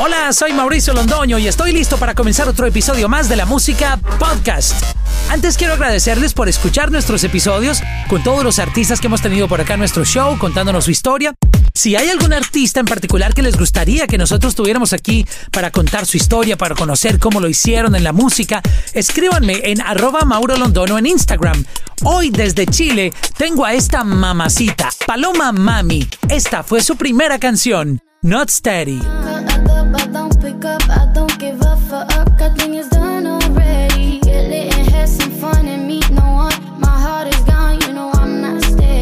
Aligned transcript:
Hola, 0.00 0.32
soy 0.32 0.52
Mauricio 0.52 0.94
Londoño 0.94 1.38
y 1.38 1.48
estoy 1.48 1.72
listo 1.72 1.96
para 1.96 2.14
comenzar 2.14 2.48
otro 2.48 2.66
episodio 2.66 3.08
más 3.08 3.28
de 3.28 3.34
la 3.34 3.46
música 3.46 3.98
podcast. 4.20 4.80
Antes 5.28 5.56
quiero 5.56 5.72
agradecerles 5.72 6.34
por 6.34 6.48
escuchar 6.48 6.92
nuestros 6.92 7.24
episodios 7.24 7.82
con 8.08 8.22
todos 8.22 8.44
los 8.44 8.60
artistas 8.60 9.00
que 9.00 9.08
hemos 9.08 9.20
tenido 9.20 9.48
por 9.48 9.60
acá 9.60 9.74
en 9.74 9.80
nuestro 9.80 10.04
show, 10.04 10.38
contándonos 10.38 10.84
su 10.84 10.92
historia. 10.92 11.34
Si 11.74 11.96
hay 11.96 12.10
algún 12.10 12.32
artista 12.32 12.78
en 12.78 12.86
particular 12.86 13.34
que 13.34 13.42
les 13.42 13.58
gustaría 13.58 14.06
que 14.06 14.18
nosotros 14.18 14.54
tuviéramos 14.54 14.92
aquí 14.92 15.26
para 15.50 15.72
contar 15.72 16.06
su 16.06 16.16
historia, 16.16 16.56
para 16.56 16.76
conocer 16.76 17.18
cómo 17.18 17.40
lo 17.40 17.48
hicieron 17.48 17.96
en 17.96 18.04
la 18.04 18.12
música, 18.12 18.62
escríbanme 18.92 19.62
en 19.64 19.80
arroba 19.80 20.20
Mauro 20.24 20.56
Londono 20.56 20.96
en 20.96 21.06
Instagram. 21.06 21.64
Hoy 22.04 22.30
desde 22.30 22.66
Chile 22.66 23.12
tengo 23.36 23.64
a 23.64 23.74
esta 23.74 24.04
mamacita, 24.04 24.90
Paloma 25.08 25.50
Mami. 25.50 26.06
Esta 26.28 26.62
fue 26.62 26.82
su 26.82 26.96
primera 26.96 27.40
canción, 27.40 28.00
Not 28.22 28.48
Steady. 28.48 29.00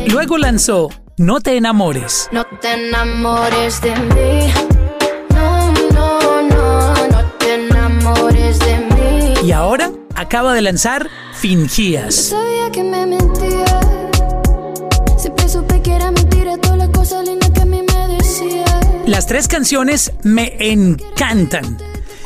Luego 0.08 0.38
lanzó 0.38 0.88
No 1.18 1.40
te 1.40 1.56
enamores. 1.56 2.28
No 2.32 2.44
te 2.60 2.72
enamores 2.72 3.80
de 3.80 3.94
mí. 3.96 4.52
No, 5.30 5.72
no, 5.92 6.42
no, 6.42 6.94
no 7.08 7.24
te 7.38 7.54
enamores 7.54 8.58
de 8.58 8.78
mí. 8.78 9.34
Y 9.46 9.52
ahora 9.52 9.92
acaba 10.14 10.52
de 10.54 10.62
lanzar 10.62 11.08
Fingías. 11.34 12.14
Sabía 12.14 12.70
que 12.72 12.82
me 12.82 13.06
mentía. 13.06 13.35
Las 19.06 19.28
tres 19.28 19.46
canciones 19.46 20.12
me 20.24 20.56
encantan. 20.58 21.78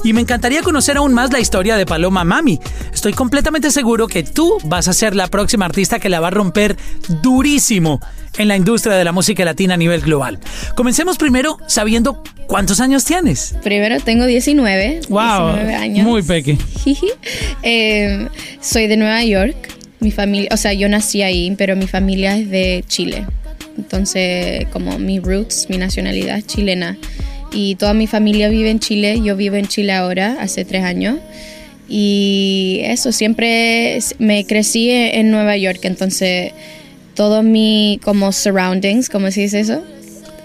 Y 0.02 0.14
me 0.14 0.22
encantaría 0.22 0.62
conocer 0.62 0.96
aún 0.96 1.12
más 1.12 1.30
la 1.30 1.38
historia 1.38 1.76
de 1.76 1.84
Paloma 1.84 2.24
Mami. 2.24 2.58
Estoy 2.92 3.12
completamente 3.12 3.70
seguro 3.70 4.08
que 4.08 4.22
tú 4.22 4.56
vas 4.64 4.88
a 4.88 4.94
ser 4.94 5.14
la 5.14 5.26
próxima 5.28 5.66
artista 5.66 5.98
que 5.98 6.08
la 6.08 6.20
va 6.20 6.28
a 6.28 6.30
romper 6.30 6.78
durísimo 7.20 8.00
en 8.38 8.48
la 8.48 8.56
industria 8.56 8.94
de 8.94 9.04
la 9.04 9.12
música 9.12 9.44
latina 9.44 9.74
a 9.74 9.76
nivel 9.76 10.00
global. 10.00 10.38
Comencemos 10.74 11.18
primero 11.18 11.58
sabiendo 11.66 12.22
cuántos 12.46 12.80
años 12.80 13.04
tienes. 13.04 13.54
Primero 13.62 14.00
tengo 14.00 14.24
19. 14.24 15.02
Wow, 15.10 15.48
19 15.52 15.74
años. 15.74 16.06
muy 16.06 16.22
peque. 16.22 16.56
Eh, 17.62 18.26
soy 18.62 18.86
de 18.86 18.96
Nueva 18.96 19.22
York. 19.22 19.54
Mi 20.00 20.10
familia, 20.10 20.48
o 20.50 20.56
sea, 20.56 20.72
yo 20.72 20.88
nací 20.88 21.20
ahí, 21.20 21.54
pero 21.58 21.76
mi 21.76 21.86
familia 21.86 22.38
es 22.38 22.48
de 22.48 22.82
Chile. 22.88 23.26
Entonces, 23.80 24.66
como 24.72 24.98
mi 24.98 25.18
roots, 25.18 25.66
mi 25.68 25.78
nacionalidad 25.78 26.42
chilena. 26.42 26.96
Y 27.52 27.74
toda 27.76 27.94
mi 27.94 28.06
familia 28.06 28.48
vive 28.48 28.70
en 28.70 28.78
Chile. 28.78 29.20
Yo 29.24 29.36
vivo 29.36 29.56
en 29.56 29.66
Chile 29.66 29.92
ahora, 29.92 30.36
hace 30.40 30.64
tres 30.64 30.84
años. 30.84 31.18
Y 31.88 32.80
eso, 32.84 33.10
siempre 33.10 33.98
me 34.18 34.44
crecí 34.44 34.90
en 34.90 35.30
Nueva 35.30 35.56
York. 35.56 35.80
Entonces, 35.82 36.52
todo 37.14 37.42
mi, 37.42 37.98
como 38.04 38.32
surroundings, 38.32 39.08
¿cómo 39.08 39.30
se 39.30 39.40
dice 39.40 39.60
eso? 39.60 39.82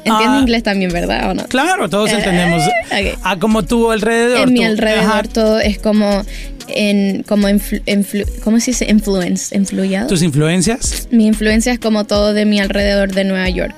Entiendo 0.06 0.38
Ah. 0.38 0.40
inglés 0.42 0.64
también, 0.64 0.92
¿verdad? 0.92 1.32
¿O 1.32 1.34
no? 1.34 1.46
Claro, 1.48 1.90
todos 1.90 2.12
Eh, 2.12 2.16
entendemos. 2.18 2.62
ok. 2.92 3.20
A 3.24 3.38
como 3.40 3.64
tu 3.64 3.92
alrededor. 3.92 4.48
en 4.48 4.54
mi 4.54 4.60
tú- 4.62 4.66
alrededor 4.68 5.28
todo 5.28 5.60
es 5.60 5.80
como 5.80 6.24
en 6.68 7.24
como 7.24 7.48
influ- 7.48 7.84
influ- 7.86 8.26
¿cómo 8.44 8.60
se 8.60 8.72
dice? 8.72 8.88
influence 8.90 9.56
influyado 9.56 10.08
tus 10.08 10.24
influencias. 10.24 11.08
mi 11.12 11.28
influencia 11.28 11.72
es 11.72 11.78
como 11.80 12.06
todo 12.06 12.34
de 12.34 12.46
mi 12.46 12.60
alrededor 12.60 13.12
de 13.14 13.24
Nueva 13.24 13.48
York 13.50 13.76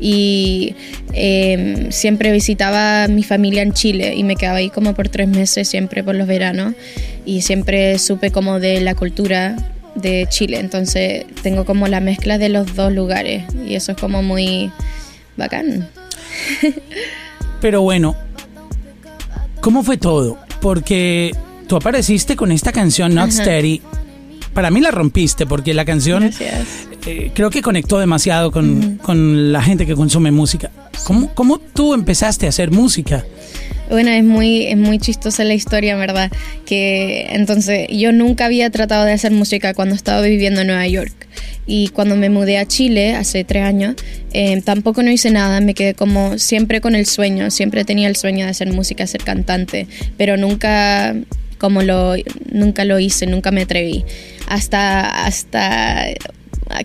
y 0.00 0.74
eh, 1.12 1.86
siempre 1.90 2.32
visitaba 2.32 3.04
a 3.04 3.08
mi 3.08 3.22
familia 3.22 3.62
en 3.62 3.72
Chile 3.72 4.14
y 4.16 4.24
me 4.24 4.34
quedaba 4.34 4.58
ahí 4.58 4.68
como 4.70 4.94
por 4.94 5.08
tres 5.08 5.28
meses 5.28 5.68
siempre 5.68 6.02
por 6.02 6.16
los 6.16 6.26
veranos 6.26 6.74
y 7.24 7.42
siempre 7.42 7.98
supe 8.00 8.32
como 8.32 8.58
de 8.58 8.80
la 8.80 8.96
cultura 8.96 9.54
de 9.94 10.26
Chile 10.28 10.58
entonces 10.58 11.24
tengo 11.44 11.64
como 11.64 11.86
la 11.86 12.00
mezcla 12.00 12.36
de 12.38 12.48
los 12.48 12.74
dos 12.74 12.92
lugares 12.92 13.44
y 13.64 13.76
eso 13.76 13.92
es 13.92 13.98
como 13.98 14.24
muy 14.24 14.72
bacán 15.36 15.88
Pero 17.60 17.82
bueno, 17.82 18.14
¿cómo 19.60 19.82
fue 19.82 19.96
todo? 19.96 20.38
Porque 20.60 21.34
tú 21.66 21.76
apareciste 21.76 22.36
con 22.36 22.52
esta 22.52 22.72
canción 22.72 23.14
Not 23.14 23.30
Ajá. 23.30 23.42
Steady. 23.42 23.80
Para 24.52 24.70
mí 24.70 24.80
la 24.80 24.90
rompiste 24.90 25.46
porque 25.46 25.72
la 25.74 25.84
canción 25.84 26.30
eh, 27.06 27.30
creo 27.34 27.50
que 27.50 27.62
conectó 27.62 27.98
demasiado 27.98 28.52
con, 28.52 28.98
con 28.98 29.52
la 29.52 29.62
gente 29.62 29.86
que 29.86 29.94
consume 29.94 30.30
música. 30.30 30.70
¿Cómo, 31.04 31.34
¿Cómo 31.34 31.58
tú 31.58 31.94
empezaste 31.94 32.46
a 32.46 32.50
hacer 32.50 32.70
música? 32.70 33.24
Bueno, 33.88 34.10
es 34.10 34.24
muy, 34.24 34.66
es 34.66 34.76
muy 34.76 34.98
chistosa 34.98 35.44
la 35.44 35.54
historia, 35.54 35.96
¿verdad? 35.96 36.30
Que 36.64 37.26
entonces 37.30 37.88
yo 37.90 38.12
nunca 38.12 38.46
había 38.46 38.70
tratado 38.70 39.04
de 39.04 39.12
hacer 39.12 39.32
música 39.32 39.74
cuando 39.74 39.94
estaba 39.94 40.20
viviendo 40.22 40.62
en 40.62 40.68
Nueva 40.68 40.86
York. 40.86 41.12
Y 41.66 41.88
cuando 41.88 42.16
me 42.16 42.28
mudé 42.28 42.58
a 42.58 42.66
Chile 42.66 43.14
hace 43.14 43.44
tres 43.44 43.64
años, 43.64 43.94
eh, 44.32 44.60
tampoco 44.62 45.02
no 45.02 45.10
hice 45.10 45.30
nada, 45.30 45.60
me 45.60 45.74
quedé 45.74 45.94
como 45.94 46.38
siempre 46.38 46.80
con 46.80 46.94
el 46.94 47.06
sueño, 47.06 47.50
siempre 47.50 47.84
tenía 47.84 48.08
el 48.08 48.16
sueño 48.16 48.44
de 48.44 48.50
hacer 48.50 48.72
música, 48.72 49.06
ser 49.06 49.22
cantante, 49.22 49.86
pero 50.16 50.36
nunca 50.36 51.14
como 51.58 51.82
lo, 51.82 52.14
nunca 52.52 52.84
lo 52.84 52.98
hice, 52.98 53.26
nunca 53.26 53.50
me 53.50 53.62
atreví. 53.62 54.04
Hasta, 54.46 55.24
hasta 55.24 56.08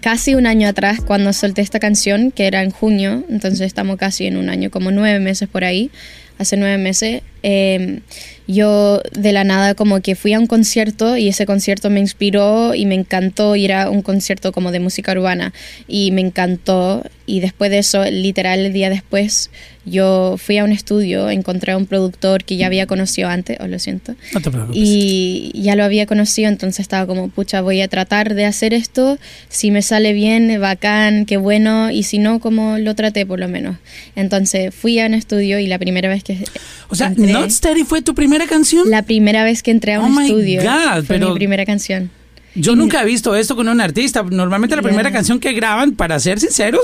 casi 0.02 0.36
un 0.36 0.48
año 0.48 0.68
atrás 0.70 1.00
cuando 1.06 1.34
solté 1.34 1.62
esta 1.62 1.80
canción, 1.80 2.32
que 2.32 2.48
era 2.48 2.64
en 2.64 2.72
junio, 2.72 3.26
entonces 3.30 3.62
estamos 3.62 3.98
casi 3.98 4.26
en 4.28 4.38
un 4.38 4.50
año, 4.50 4.70
como 4.70 4.92
nueve 4.92 5.20
meses 5.20 5.50
por 5.50 5.64
ahí, 5.64 5.92
hace 6.40 6.58
nueve 6.58 6.78
meses, 6.78 7.22
eh, 7.44 8.02
yo 8.48 9.02
de 9.14 9.32
la 9.32 9.44
nada 9.44 9.76
como 9.76 10.02
que 10.02 10.16
fui 10.16 10.34
a 10.34 10.40
un 10.40 10.48
concierto 10.48 11.18
y 11.18 11.28
ese 11.28 11.46
concierto 11.46 11.92
me 11.92 12.00
inspiró 12.00 12.74
y 12.74 12.88
me 12.88 12.96
encantó 12.96 13.56
y 13.56 13.66
era 13.66 13.92
un 13.92 14.02
concierto 14.02 14.52
como 14.52 14.72
de 14.72 14.80
música 14.80 15.12
urbana 15.12 15.54
y 15.88 16.12
me 16.12 16.22
encantó 16.22 17.04
y 17.30 17.42
después 17.42 17.70
de 17.70 17.78
eso, 17.78 18.04
literal 18.06 18.66
el 18.66 18.74
día 18.74 18.90
después, 18.90 19.52
yo 19.86 20.36
fui 20.40 20.58
a 20.58 20.64
un 20.64 20.72
estudio, 20.72 21.30
encontré 21.30 21.74
a 21.74 21.78
un 21.78 21.86
productor 21.86 22.44
que 22.44 22.58
ya 22.58 22.66
había 22.66 22.88
conocido 22.88 23.30
antes, 23.30 23.60
os 23.60 23.70
lo 23.70 23.78
siento, 23.78 24.16
No 24.34 24.42
te 24.42 24.50
y 24.74 25.52
ya 25.54 25.76
lo 25.76 25.84
había 25.84 26.08
conocido, 26.08 26.50
entonces 26.50 26.80
estaba 26.80 27.06
como, 27.06 27.30
pucha, 27.30 27.62
voy 27.62 27.82
a 27.82 27.88
tratar 27.88 28.34
de 28.34 28.46
hacer 28.46 28.74
esto, 28.74 29.20
si 29.48 29.70
me 29.70 29.84
sale 29.84 30.14
bien, 30.14 30.60
bacán, 30.60 31.28
qué 31.28 31.38
bueno, 31.38 31.92
y 31.92 32.02
si 32.02 32.18
no, 32.18 32.40
como 32.40 32.80
lo 32.80 32.96
traté 32.96 33.28
por 33.28 33.40
lo 33.40 33.48
menos. 33.48 33.78
Entonces 34.16 34.74
fui 34.74 35.00
a 35.00 35.06
un 35.06 35.14
estudio 35.14 35.60
y 35.60 35.68
la 35.68 35.78
primera 35.78 36.10
vez 36.10 36.24
que... 36.24 36.44
o 36.90 36.96
sea, 36.96 37.14
Not 37.34 37.50
Steady 37.52 37.84
fue 37.84 38.02
tu 38.02 38.14
primera 38.16 38.48
canción. 38.48 38.90
La 38.90 39.04
primera 39.04 39.44
vez 39.44 39.64
que 39.64 39.72
entré 39.72 39.94
a 39.94 40.02
Oh 40.02 40.06
un 40.06 40.16
my 40.16 40.24
estudio 40.28 40.62
God, 40.62 41.04
fue 41.06 41.18
pero- 41.18 41.30
mi 41.30 41.36
primera 41.36 41.66
canción. 41.66 42.10
Yo 42.56 42.76
nunca 42.76 43.02
he 43.02 43.06
visto 43.06 43.36
esto 43.36 43.56
con 43.56 43.68
un 43.70 43.80
artista. 43.82 44.24
Normalmente 44.24 44.76
la 44.76 44.82
primera 44.82 45.12
canción 45.12 45.40
que 45.40 45.54
graban, 45.54 45.94
para 45.94 46.20
ser 46.20 46.40
sinceros, 46.40 46.82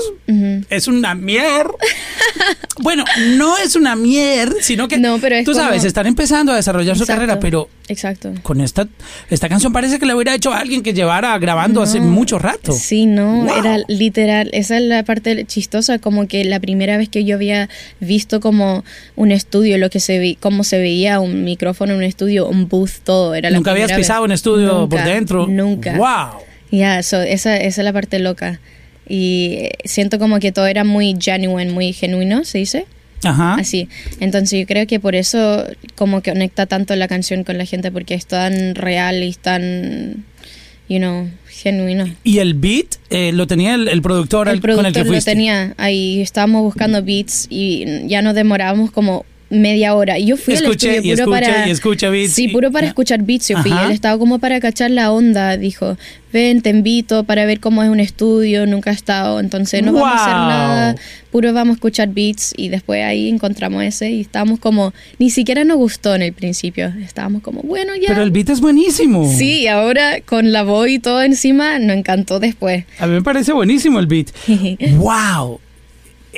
es 0.70 0.88
una 0.88 1.14
mier. 1.14 1.66
bueno, 2.82 3.04
no 3.36 3.56
es 3.58 3.74
una 3.76 3.96
mier, 3.96 4.52
sino 4.60 4.88
que 4.88 4.98
No, 4.98 5.18
pero 5.18 5.36
es 5.36 5.44
tú 5.44 5.52
como- 5.52 5.64
sabes, 5.64 5.84
están 5.84 6.06
empezando 6.06 6.52
a 6.52 6.56
desarrollar 6.56 6.96
su 6.96 7.06
carrera, 7.06 7.40
pero 7.40 7.68
Exacto. 7.88 8.32
con 8.42 8.60
esta 8.60 8.86
esta 9.30 9.48
canción 9.48 9.72
parece 9.72 9.98
que 9.98 10.06
la 10.06 10.14
hubiera 10.14 10.34
hecho 10.34 10.52
alguien 10.52 10.82
que 10.82 10.92
llevara 10.92 11.36
grabando 11.38 11.82
hace 11.82 12.00
mucho 12.00 12.38
rato. 12.38 12.72
Sí, 12.72 13.06
no, 13.06 13.44
Wow. 13.44 13.56
era 13.58 13.78
literal, 13.88 14.50
esa 14.52 14.76
es 14.76 14.82
la 14.82 15.02
parte 15.04 15.44
chistosa, 15.46 15.98
como 15.98 16.26
que 16.28 16.44
la 16.44 16.60
primera 16.60 16.96
vez 16.96 17.08
que 17.08 17.24
yo 17.24 17.36
había 17.36 17.68
visto 18.00 18.40
como 18.40 18.84
un 19.14 19.30
estudio, 19.32 19.78
lo 19.78 19.90
que 19.90 20.00
se 20.00 20.18
vi, 20.18 20.36
cómo 20.36 20.64
se 20.64 20.78
veía 20.78 21.20
un 21.20 21.44
micrófono 21.44 21.92
en 21.92 21.98
un 21.98 22.04
estudio, 22.04 22.48
un 22.48 22.68
booth, 22.68 22.90
todo, 23.04 23.34
era 23.34 23.50
la 23.50 23.56
Nunca 23.56 23.70
habías 23.72 23.88
vez. 23.88 23.98
pisado 23.98 24.24
un 24.24 24.32
estudio 24.32 24.80
Nunca, 24.80 24.96
por 24.96 25.04
dentro. 25.04 25.46
Nunca. 25.56 25.96
Wow. 25.96 26.40
Ya, 26.70 27.02
so, 27.02 27.20
esa, 27.22 27.56
esa 27.56 27.80
es 27.80 27.84
la 27.84 27.92
parte 27.92 28.18
loca. 28.18 28.60
Y 29.08 29.54
eh, 29.60 29.70
siento 29.84 30.18
como 30.18 30.40
que 30.40 30.52
todo 30.52 30.66
era 30.66 30.84
muy 30.84 31.14
genuine, 31.20 31.70
muy 31.72 31.92
genuino, 31.92 32.44
¿se 32.44 32.58
dice? 32.58 32.86
Ajá. 33.24 33.54
Así. 33.54 33.88
Entonces 34.20 34.60
yo 34.60 34.66
creo 34.66 34.86
que 34.86 35.00
por 35.00 35.14
eso 35.14 35.64
como 35.94 36.20
que 36.22 36.32
conecta 36.32 36.66
tanto 36.66 36.94
la 36.96 37.08
canción 37.08 37.44
con 37.44 37.56
la 37.56 37.64
gente, 37.64 37.90
porque 37.92 38.14
es 38.14 38.26
tan 38.26 38.74
real 38.74 39.22
y 39.22 39.32
tan, 39.34 40.24
you 40.88 40.98
know, 40.98 41.28
genuino. 41.48 42.04
Y 42.24 42.38
el 42.38 42.54
beat 42.54 42.96
eh, 43.10 43.32
lo 43.32 43.46
tenía 43.46 43.74
el, 43.74 43.88
el 43.88 44.02
productor, 44.02 44.48
El 44.48 44.54
al- 44.56 44.60
con 44.60 44.86
el 44.86 44.92
que 44.92 45.00
productor 45.00 45.14
lo 45.14 45.22
tenía 45.22 45.74
ahí, 45.78 46.20
estábamos 46.20 46.62
buscando 46.62 47.02
beats 47.02 47.46
y 47.48 48.06
ya 48.08 48.22
nos 48.22 48.34
demorábamos 48.34 48.90
como 48.90 49.24
media 49.48 49.94
hora. 49.94 50.18
Y 50.18 50.26
yo 50.26 50.36
fui 50.36 50.54
Escuche, 50.54 50.98
al 50.98 51.04
y 51.06 51.10
estudio 51.12 51.24
puro 51.26 51.36
escuche, 51.36 51.52
para... 51.52 51.68
y 51.68 51.70
escucha 51.70 52.10
beats, 52.10 52.32
Sí, 52.32 52.44
y- 52.44 52.48
puro 52.48 52.70
para 52.72 52.86
ya. 52.86 52.88
escuchar 52.88 53.22
beats 53.22 53.48
yo 53.48 53.58
fui. 53.62 53.70
Él 53.72 53.90
estaba 53.92 54.18
como 54.18 54.38
para 54.38 54.58
cachar 54.60 54.90
la 54.90 55.12
onda, 55.12 55.56
dijo, 55.56 55.96
ven, 56.32 56.62
te 56.62 56.70
invito 56.70 57.24
para 57.24 57.44
ver 57.46 57.60
cómo 57.60 57.82
es 57.82 57.88
un 57.88 58.00
estudio, 58.00 58.66
nunca 58.66 58.90
he 58.90 58.94
estado, 58.94 59.38
entonces 59.40 59.82
no 59.82 59.92
vamos 59.92 60.10
a 60.10 60.22
hacer 60.22 60.34
Wow. 60.34 60.48
nada, 60.48 60.94
puro 61.30 61.52
vamos 61.52 61.74
a 61.74 61.76
escuchar 61.76 62.08
beats 62.08 62.52
y 62.56 62.68
después 62.68 63.02
ahí 63.04 63.28
encontramos 63.28 63.82
ese 63.84 64.10
y 64.10 64.20
estábamos 64.20 64.58
como, 64.58 64.92
ni 65.18 65.30
siquiera 65.30 65.64
nos 65.64 65.76
gustó 65.76 66.14
en 66.14 66.22
el 66.22 66.32
principio, 66.32 66.92
estábamos 67.02 67.42
como, 67.42 67.62
bueno, 67.62 67.94
ya. 67.94 68.08
Pero 68.08 68.22
el 68.22 68.30
beat 68.32 68.50
es 68.50 68.60
buenísimo. 68.60 69.32
Sí, 69.32 69.60
y 69.62 69.66
ahora 69.68 70.20
con 70.22 70.52
la 70.52 70.62
voz 70.64 70.88
y 70.88 70.98
todo 70.98 71.22
encima, 71.22 71.78
nos 71.78 71.96
encantó 71.96 72.40
después. 72.40 72.84
A 72.98 73.06
mí 73.06 73.12
me 73.14 73.22
parece 73.22 73.52
buenísimo 73.52 73.98
el 74.00 74.06
beat. 74.06 74.28
wow. 74.96 75.60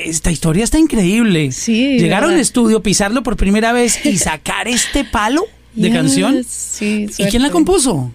Esta 0.04 0.30
historia 0.30 0.64
está 0.64 0.78
increíble. 0.78 1.52
Sí, 1.52 1.98
Llegar 1.98 2.22
a 2.22 2.26
un 2.26 2.32
¿verdad? 2.32 2.42
estudio, 2.42 2.82
pisarlo 2.82 3.22
por 3.22 3.36
primera 3.36 3.72
vez 3.72 4.04
y 4.04 4.16
sacar 4.18 4.68
este 4.68 5.04
palo 5.04 5.42
de 5.74 5.88
Yes, 5.88 5.96
canción. 5.96 6.44
Sí, 6.48 7.06
¿Y 7.18 7.24
quién 7.24 7.42
la 7.42 7.50
compuso? 7.50 8.12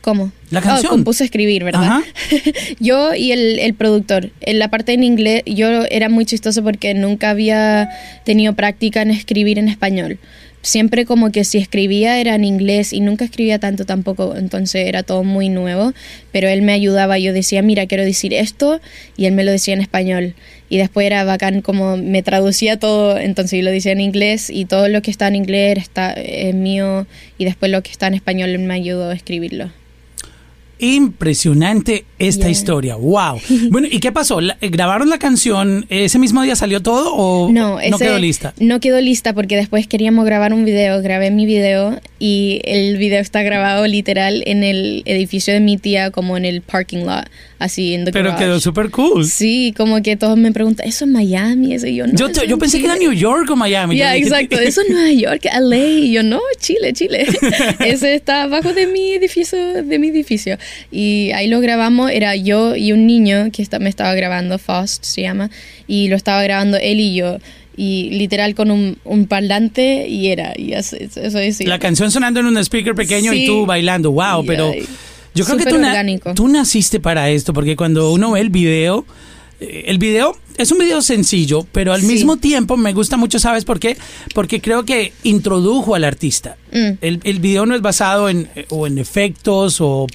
¿Cómo? 0.00 0.30
La 0.50 0.60
Oh, 0.60 0.62
canción. 0.62 0.90
compuse 0.92 1.24
a 1.24 1.26
escribir, 1.26 1.64
¿verdad? 1.64 1.82
Ajá. 1.82 2.02
yo 2.80 3.14
y 3.14 3.32
el, 3.32 3.58
el 3.58 3.74
productor. 3.74 4.30
En 4.40 4.58
la 4.58 4.68
parte 4.68 4.92
en 4.94 5.02
inglés, 5.04 5.42
yo 5.44 5.84
era 5.90 6.08
muy 6.08 6.24
chistoso 6.24 6.62
porque 6.62 6.94
nunca 6.94 7.30
había 7.30 7.90
tenido 8.24 8.54
práctica 8.54 9.02
en 9.02 9.10
escribir 9.10 9.58
en 9.58 9.68
español. 9.68 10.18
Siempre 10.62 11.04
como 11.06 11.30
que 11.30 11.44
si 11.44 11.58
escribía 11.58 12.20
era 12.20 12.34
en 12.34 12.44
inglés 12.44 12.92
y 12.92 13.00
nunca 13.00 13.24
escribía 13.24 13.58
tanto 13.58 13.86
tampoco, 13.86 14.36
entonces 14.36 14.86
era 14.86 15.02
todo 15.02 15.22
muy 15.22 15.48
nuevo, 15.48 15.92
pero 16.32 16.48
él 16.48 16.62
me 16.62 16.72
ayudaba, 16.72 17.18
yo 17.18 17.32
decía, 17.32 17.62
mira, 17.62 17.86
quiero 17.86 18.04
decir 18.04 18.34
esto, 18.34 18.80
y 19.16 19.26
él 19.26 19.34
me 19.34 19.44
lo 19.44 19.52
decía 19.52 19.74
en 19.74 19.80
español. 19.80 20.34
Y 20.68 20.76
después 20.76 21.06
era 21.06 21.24
bacán 21.24 21.62
como 21.62 21.96
me 21.96 22.22
traducía 22.22 22.78
todo, 22.78 23.18
entonces 23.18 23.62
lo 23.62 23.70
decía 23.70 23.92
en 23.92 24.00
inglés 24.00 24.50
y 24.50 24.64
todo 24.64 24.88
lo 24.88 25.00
que 25.00 25.10
está 25.10 25.28
en 25.28 25.36
inglés 25.36 25.78
está 25.78 26.12
es 26.12 26.54
mío 26.54 27.06
y 27.38 27.44
después 27.44 27.70
lo 27.70 27.82
que 27.82 27.90
está 27.90 28.08
en 28.08 28.14
español 28.14 28.58
me 28.58 28.74
ayudó 28.74 29.10
a 29.10 29.14
escribirlo. 29.14 29.70
Impresionante 30.78 32.04
esta 32.18 32.42
Yeah. 32.42 32.50
historia. 32.50 32.96
Wow. 32.96 33.40
Bueno, 33.70 33.88
¿y 33.90 34.00
qué 34.00 34.12
pasó? 34.12 34.40
Eh, 34.40 34.54
¿Grabaron 34.70 35.08
la 35.08 35.18
canción? 35.18 35.86
¿Ese 35.88 36.18
mismo 36.18 36.42
día 36.42 36.56
salió 36.56 36.80
todo 36.82 37.14
o 37.14 37.50
No, 37.52 37.80
ese 37.80 37.96
quedó 37.98 38.18
lista? 38.18 38.54
No 38.58 38.80
quedó 38.80 39.00
lista 39.00 39.32
porque 39.34 39.56
después 39.56 39.86
queríamos 39.86 40.24
grabar 40.24 40.52
un 40.52 40.64
video, 40.64 41.00
grabé 41.02 41.30
mi 41.30 41.46
video 41.46 42.00
y 42.18 42.60
el 42.64 42.96
video 42.96 43.20
está 43.20 43.42
grabado 43.42 43.86
literal 43.86 44.42
en 44.46 44.64
el 44.64 45.02
edificio 45.04 45.52
de 45.54 45.60
mi 45.60 45.76
tía 45.76 46.10
como 46.10 46.36
en 46.36 46.44
el 46.44 46.62
parking 46.62 47.04
lot, 47.04 47.26
así 47.58 47.94
en 47.94 48.04
the 48.04 48.12
Pero 48.12 48.30
garage. 48.30 48.44
quedó 48.44 48.60
súper 48.60 48.90
cool. 48.90 49.24
Sí, 49.26 49.72
como 49.76 50.02
que 50.02 50.16
todos 50.16 50.36
me 50.36 50.50
preguntan, 50.52 50.88
¿eso 50.88 51.04
es 51.04 51.10
Miami? 51.10 51.74
Eso 51.74 51.86
y 51.86 51.96
yo 51.96 52.06
no. 52.06 52.14
yo, 52.14 52.28
eso 52.28 52.44
yo 52.44 52.58
pensé 52.58 52.78
que 52.78 52.86
era 52.86 52.94
Chile". 52.94 53.08
New 53.08 53.14
York 53.16 53.48
o 53.50 53.56
Miami. 53.56 53.96
Ya, 53.96 54.12
dije, 54.12 54.26
exacto. 54.28 54.58
Eso 54.68 54.80
es 54.82 54.90
Nueva 54.90 55.12
York, 55.12 55.42
LA. 55.60 55.76
Y 55.76 56.12
yo, 56.12 56.22
no, 56.22 56.40
Chile, 56.60 56.92
Chile. 56.92 57.26
Ese 57.84 58.14
está 58.14 58.42
abajo 58.42 58.72
de 58.72 58.86
mi 58.86 59.12
edificio, 59.12 59.58
de 59.82 59.98
mi 59.98 60.08
edificio. 60.08 60.58
Y 60.90 61.30
ahí 61.32 61.48
lo 61.48 61.60
grabamos, 61.60 62.10
era 62.10 62.34
yo 62.36 62.76
y 62.76 62.92
un 62.92 63.06
niño 63.06 63.50
que 63.52 63.62
está, 63.62 63.78
me 63.78 63.88
estaba 63.88 64.14
grabando, 64.14 64.58
Faust 64.58 65.04
se 65.04 65.22
llama, 65.22 65.50
y 65.86 66.08
lo 66.08 66.16
estaba 66.16 66.42
grabando 66.42 66.76
él 66.76 67.00
y 67.00 67.14
yo. 67.14 67.38
Y 67.76 68.10
literal 68.10 68.54
con 68.56 68.70
un, 68.72 68.98
un 69.04 69.26
parlante 69.26 70.08
y 70.08 70.28
era, 70.28 70.52
y 70.56 70.72
eso, 70.72 70.96
eso 70.96 71.38
es. 71.38 71.64
La 71.64 71.78
canción 71.78 72.10
sonando 72.10 72.40
en 72.40 72.46
un 72.46 72.58
speaker 72.58 72.94
pequeño 72.94 73.32
y 73.32 73.40
Sí. 73.40 73.46
tú 73.46 73.66
bailando. 73.66 74.10
Wow, 74.10 74.42
Y 74.42 74.46
pero 74.46 74.72
yo 75.34 75.44
creo 75.44 75.56
que 75.58 75.64
tú, 75.66 75.78
na- 75.78 76.04
tú 76.34 76.48
naciste 76.48 76.98
para 76.98 77.30
esto, 77.30 77.52
porque 77.52 77.76
cuando 77.76 78.10
uno 78.12 78.32
ve 78.32 78.40
el 78.40 78.50
video, 78.50 79.06
eh, 79.60 79.84
el 79.86 79.98
video 79.98 80.36
es 80.58 80.70
un 80.72 80.78
video 80.78 81.00
sencillo, 81.00 81.66
pero 81.72 81.92
al 81.92 82.00
Sí. 82.02 82.06
mismo 82.08 82.36
tiempo 82.36 82.76
me 82.76 82.92
gusta 82.92 83.16
mucho, 83.16 83.38
¿sabes 83.38 83.64
por 83.64 83.78
qué? 83.80 83.96
Porque 84.34 84.60
creo 84.60 84.84
que 84.84 85.12
introdujo 85.22 85.94
al 85.94 86.04
artista. 86.04 86.56
Mm. 86.72 86.90
El, 87.00 87.20
el 87.24 87.38
video 87.40 87.64
no 87.64 87.74
es 87.74 87.80
basado 87.80 88.28
en, 88.28 88.48
eh, 88.54 88.66
o 88.68 88.86
en 88.86 88.98
efectos 88.98 89.80
o, 89.80 90.06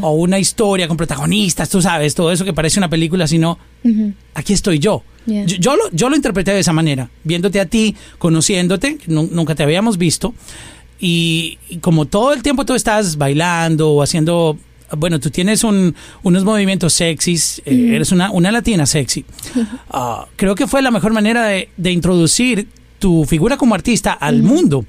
o 0.00 0.10
una 0.12 0.38
historia 0.38 0.88
con 0.88 0.96
protagonistas, 0.96 1.68
tú 1.68 1.82
sabes, 1.82 2.14
todo 2.14 2.32
eso 2.32 2.44
que 2.44 2.52
parece 2.54 2.78
una 2.80 2.88
película, 2.88 3.26
sino 3.26 3.58
aquí 4.34 4.52
estoy 4.54 4.78
yo. 4.78 5.02
Yeah. 5.26 5.44
Yo, 5.44 5.56
yo 5.56 5.76
lo, 5.76 5.90
yo 5.92 6.08
lo 6.08 6.16
interpreté 6.16 6.52
de 6.52 6.60
esa 6.60 6.72
manera, 6.72 7.10
viéndote 7.24 7.60
a 7.60 7.66
ti, 7.66 7.94
conociéndote, 8.18 8.98
nunca 9.08 9.54
te 9.54 9.62
habíamos 9.62 9.98
visto, 9.98 10.34
y, 11.00 11.58
y 11.68 11.78
como 11.78 12.06
todo 12.06 12.32
el 12.32 12.42
tiempo 12.42 12.64
tú 12.64 12.74
estás 12.74 13.16
bailando 13.18 13.90
o 13.90 14.02
haciendo, 14.02 14.58
bueno, 14.96 15.20
tú 15.20 15.30
tienes 15.30 15.64
un- 15.64 15.94
unos 16.22 16.44
movimientos 16.44 16.92
sexys, 16.94 17.60
eh, 17.66 17.92
eres 17.94 18.12
una, 18.12 18.30
una 18.30 18.50
latina 18.52 18.86
sexy. 18.86 19.24
Ah, 19.90 20.26
creo 20.36 20.54
que 20.54 20.66
fue 20.66 20.82
la 20.82 20.90
mejor 20.90 21.12
manera 21.12 21.44
de, 21.46 21.68
de 21.76 21.90
introducir 21.92 22.68
tu 22.98 23.24
figura 23.24 23.56
como 23.56 23.74
artista 23.74 24.12
al 24.12 24.42
mundo. 24.42 24.84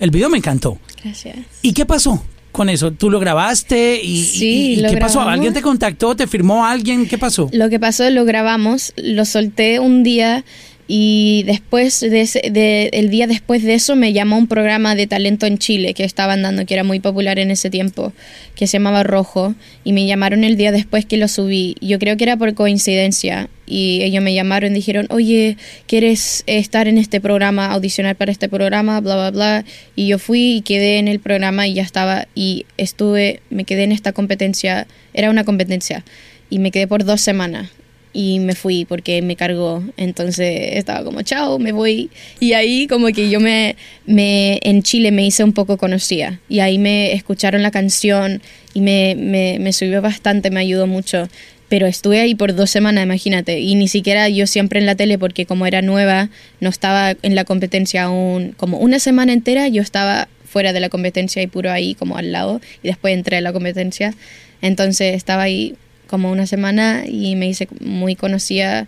El 0.00 0.10
video 0.10 0.28
me 0.28 0.38
encantó. 0.38 0.78
Gracias. 1.02 1.36
¿Y 1.62 1.72
qué 1.72 1.84
pasó? 1.86 2.22
Con 2.52 2.68
eso, 2.70 2.90
tú 2.92 3.10
lo 3.10 3.20
grabaste 3.20 4.00
y, 4.02 4.24
Sí, 4.24 4.74
y- 4.78 4.82
¿qué 4.88 4.96
pasó? 4.96 5.20
¿Alguien 5.20 5.52
te 5.52 5.60
contactó? 5.62 6.16
¿Te 6.16 6.26
firmó 6.26 6.64
alguien? 6.64 7.06
¿Qué 7.06 7.18
pasó? 7.18 7.48
Lo 7.52 7.68
que 7.68 7.78
pasó, 7.78 8.08
lo 8.10 8.24
grabamos, 8.24 8.92
lo 8.96 9.24
solté 9.24 9.80
un 9.80 10.02
día 10.02 10.44
y 10.90 11.42
después 11.44 12.00
de, 12.00 12.88
el 12.94 13.10
día 13.10 13.26
después 13.26 13.62
de 13.62 13.74
eso 13.74 13.94
me 13.94 14.14
llamó 14.14 14.38
un 14.38 14.46
programa 14.46 14.94
de 14.94 15.06
talento 15.06 15.44
en 15.44 15.58
Chile 15.58 15.92
que 15.92 16.02
estaban 16.02 16.40
dando, 16.40 16.64
que 16.64 16.72
era 16.72 16.82
muy 16.82 16.98
popular 16.98 17.38
en 17.38 17.50
ese 17.50 17.68
tiempo, 17.68 18.14
que 18.54 18.66
se 18.66 18.78
llamaba 18.78 19.02
Rojo, 19.02 19.54
y 19.84 19.92
me 19.92 20.06
llamaron 20.06 20.44
el 20.44 20.56
día 20.56 20.72
después 20.72 21.04
que 21.04 21.18
lo 21.18 21.28
subí. 21.28 21.76
Yo 21.82 21.98
creo 21.98 22.16
que 22.16 22.24
era 22.24 22.38
por 22.38 22.54
coincidencia 22.54 23.50
y 23.66 24.00
ellos 24.00 24.24
me 24.24 24.32
llamaron 24.32 24.72
y 24.72 24.76
dijeron, 24.76 25.06
oye, 25.10 25.58
¿quieres 25.86 26.42
estar 26.46 26.88
en 26.88 26.96
este 26.96 27.20
programa, 27.20 27.66
audicionar 27.66 28.16
para 28.16 28.32
este 28.32 28.48
programa, 28.48 28.98
bla, 29.02 29.14
bla, 29.14 29.30
bla? 29.30 29.64
Y 29.94 30.06
yo 30.06 30.18
fui 30.18 30.56
y 30.56 30.62
quedé 30.62 30.96
en 30.96 31.06
el 31.06 31.20
programa 31.20 31.66
y 31.66 31.74
ya 31.74 31.82
estaba 31.82 32.28
y 32.34 32.64
estuve, 32.78 33.42
me 33.50 33.64
quedé 33.64 33.84
en 33.84 33.92
esta 33.92 34.12
competencia, 34.12 34.86
era 35.12 35.28
una 35.28 35.44
competencia, 35.44 36.02
y 36.48 36.60
me 36.60 36.70
quedé 36.70 36.86
por 36.86 37.04
dos 37.04 37.20
semanas 37.20 37.68
y 38.12 38.40
me 38.40 38.54
fui 38.54 38.84
porque 38.84 39.22
me 39.22 39.36
cargó. 39.36 39.82
Entonces 39.96 40.76
estaba 40.76 41.04
como, 41.04 41.22
chao, 41.22 41.58
me 41.58 41.72
voy. 41.72 42.10
Y 42.40 42.52
ahí 42.52 42.86
como 42.86 43.08
que 43.08 43.30
yo 43.30 43.40
me, 43.40 43.76
me 44.06 44.58
en 44.62 44.82
Chile 44.82 45.10
me 45.10 45.26
hice 45.26 45.44
un 45.44 45.52
poco 45.52 45.76
conocida. 45.76 46.40
Y 46.48 46.60
ahí 46.60 46.78
me 46.78 47.12
escucharon 47.12 47.62
la 47.62 47.70
canción 47.70 48.42
y 48.74 48.80
me, 48.80 49.14
me, 49.16 49.58
me 49.60 49.72
subió 49.72 50.02
bastante, 50.02 50.50
me 50.50 50.60
ayudó 50.60 50.86
mucho. 50.86 51.28
Pero 51.68 51.86
estuve 51.86 52.20
ahí 52.20 52.34
por 52.34 52.54
dos 52.54 52.70
semanas, 52.70 53.04
imagínate. 53.04 53.60
Y 53.60 53.74
ni 53.74 53.88
siquiera 53.88 54.28
yo 54.28 54.46
siempre 54.46 54.80
en 54.80 54.86
la 54.86 54.94
tele, 54.94 55.18
porque 55.18 55.44
como 55.44 55.66
era 55.66 55.82
nueva, 55.82 56.30
no 56.60 56.70
estaba 56.70 57.14
en 57.22 57.34
la 57.34 57.44
competencia 57.44 58.04
aún. 58.04 58.54
Como 58.56 58.78
una 58.78 58.98
semana 58.98 59.34
entera 59.34 59.68
yo 59.68 59.82
estaba 59.82 60.28
fuera 60.44 60.72
de 60.72 60.80
la 60.80 60.88
competencia 60.88 61.42
y 61.42 61.46
puro 61.46 61.70
ahí 61.70 61.94
como 61.94 62.16
al 62.16 62.32
lado. 62.32 62.60
Y 62.82 62.88
después 62.88 63.14
entré 63.14 63.36
a 63.36 63.40
la 63.42 63.52
competencia. 63.52 64.14
Entonces 64.62 65.14
estaba 65.14 65.42
ahí 65.42 65.76
como 66.08 66.30
una 66.32 66.46
semana 66.46 67.04
y 67.06 67.36
me 67.36 67.48
hice 67.48 67.68
muy 67.80 68.16
conocida 68.16 68.86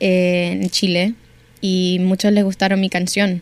eh, 0.00 0.58
en 0.60 0.68
Chile 0.70 1.14
y 1.60 1.98
muchos 2.00 2.32
les 2.32 2.44
gustaron 2.44 2.80
mi 2.80 2.90
canción. 2.90 3.40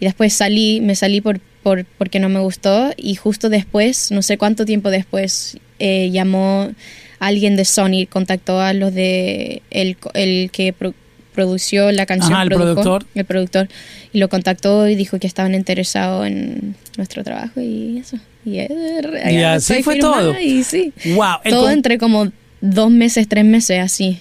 Y 0.00 0.04
después 0.06 0.32
salí, 0.32 0.80
me 0.80 0.94
salí 0.94 1.20
por, 1.20 1.40
por, 1.62 1.84
porque 1.84 2.20
no 2.20 2.28
me 2.28 2.40
gustó 2.40 2.92
y 2.96 3.16
justo 3.16 3.48
después, 3.48 4.10
no 4.12 4.22
sé 4.22 4.38
cuánto 4.38 4.64
tiempo 4.64 4.90
después, 4.90 5.58
eh, 5.80 6.10
llamó 6.10 6.70
alguien 7.18 7.56
de 7.56 7.64
Sony, 7.64 8.06
contactó 8.08 8.60
a 8.60 8.72
los 8.72 8.94
de 8.94 9.62
el, 9.70 9.96
el 10.14 10.50
que 10.52 10.72
pro- 10.72 10.94
produció 11.34 11.90
la 11.92 12.06
canción. 12.06 12.32
Ajá, 12.32 12.42
el 12.44 12.48
produjo, 12.48 12.74
productor. 12.74 13.06
El 13.14 13.24
productor. 13.24 13.68
Y 14.12 14.18
lo 14.18 14.28
contactó 14.28 14.88
y 14.88 14.94
dijo 14.94 15.18
que 15.18 15.26
estaban 15.26 15.54
interesados 15.54 16.26
en 16.28 16.76
nuestro 16.96 17.24
trabajo 17.24 17.60
y 17.60 17.98
eso. 17.98 18.18
Y, 18.56 19.32
Y 19.34 19.42
así 19.42 19.82
fue 19.82 19.96
todo. 19.98 20.38
Y 20.40 20.64
sí. 20.64 20.92
Wow, 21.14 21.38
Todo 21.48 21.70
entre 21.70 21.98
como 21.98 22.30
dos 22.60 22.90
meses, 22.90 23.28
tres 23.28 23.44
meses 23.44 23.80
así. 23.80 24.18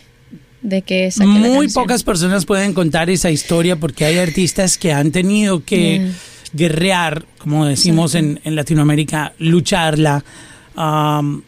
De 0.62 0.82
que 0.82 1.10
saqué 1.12 1.28
Muy 1.30 1.68
pocas 1.70 2.04
personas 2.04 2.46
pueden 2.46 2.74
contar 2.74 3.10
esa 3.10 3.30
historia 3.32 3.76
porque 3.78 4.06
hay 4.06 4.18
artistas 4.18 4.78
que 4.78 4.92
han 4.92 5.12
tenido 5.12 5.64
que 5.64 6.00
Yeah. 6.00 6.12
guerrear, 6.54 7.26
como 7.38 7.66
decimos 7.66 8.16
en, 8.16 8.40
en 8.44 8.56
Latinoamérica, 8.56 9.34
lucharla 9.38 10.24
um, 10.76 11.42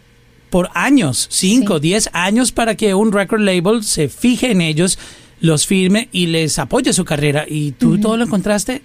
por 0.49 0.69
años, 0.73 1.27
5, 1.31 1.75
Sí. 1.75 1.81
10 1.81 2.09
años 2.13 2.51
para 2.51 2.75
que 2.75 2.93
un 2.93 3.11
record 3.11 3.41
label 3.41 3.83
se 3.83 4.09
fije 4.09 4.51
en 4.51 4.61
ellos, 4.61 4.99
los 5.41 5.65
firme 5.65 6.09
y 6.11 6.27
les 6.27 6.59
apoye 6.59 6.91
su 6.93 7.05
carrera. 7.05 7.45
Y 7.47 7.71
tú 7.71 7.97
todo 7.99 8.17
lo 8.17 8.25
encontraste 8.25 8.81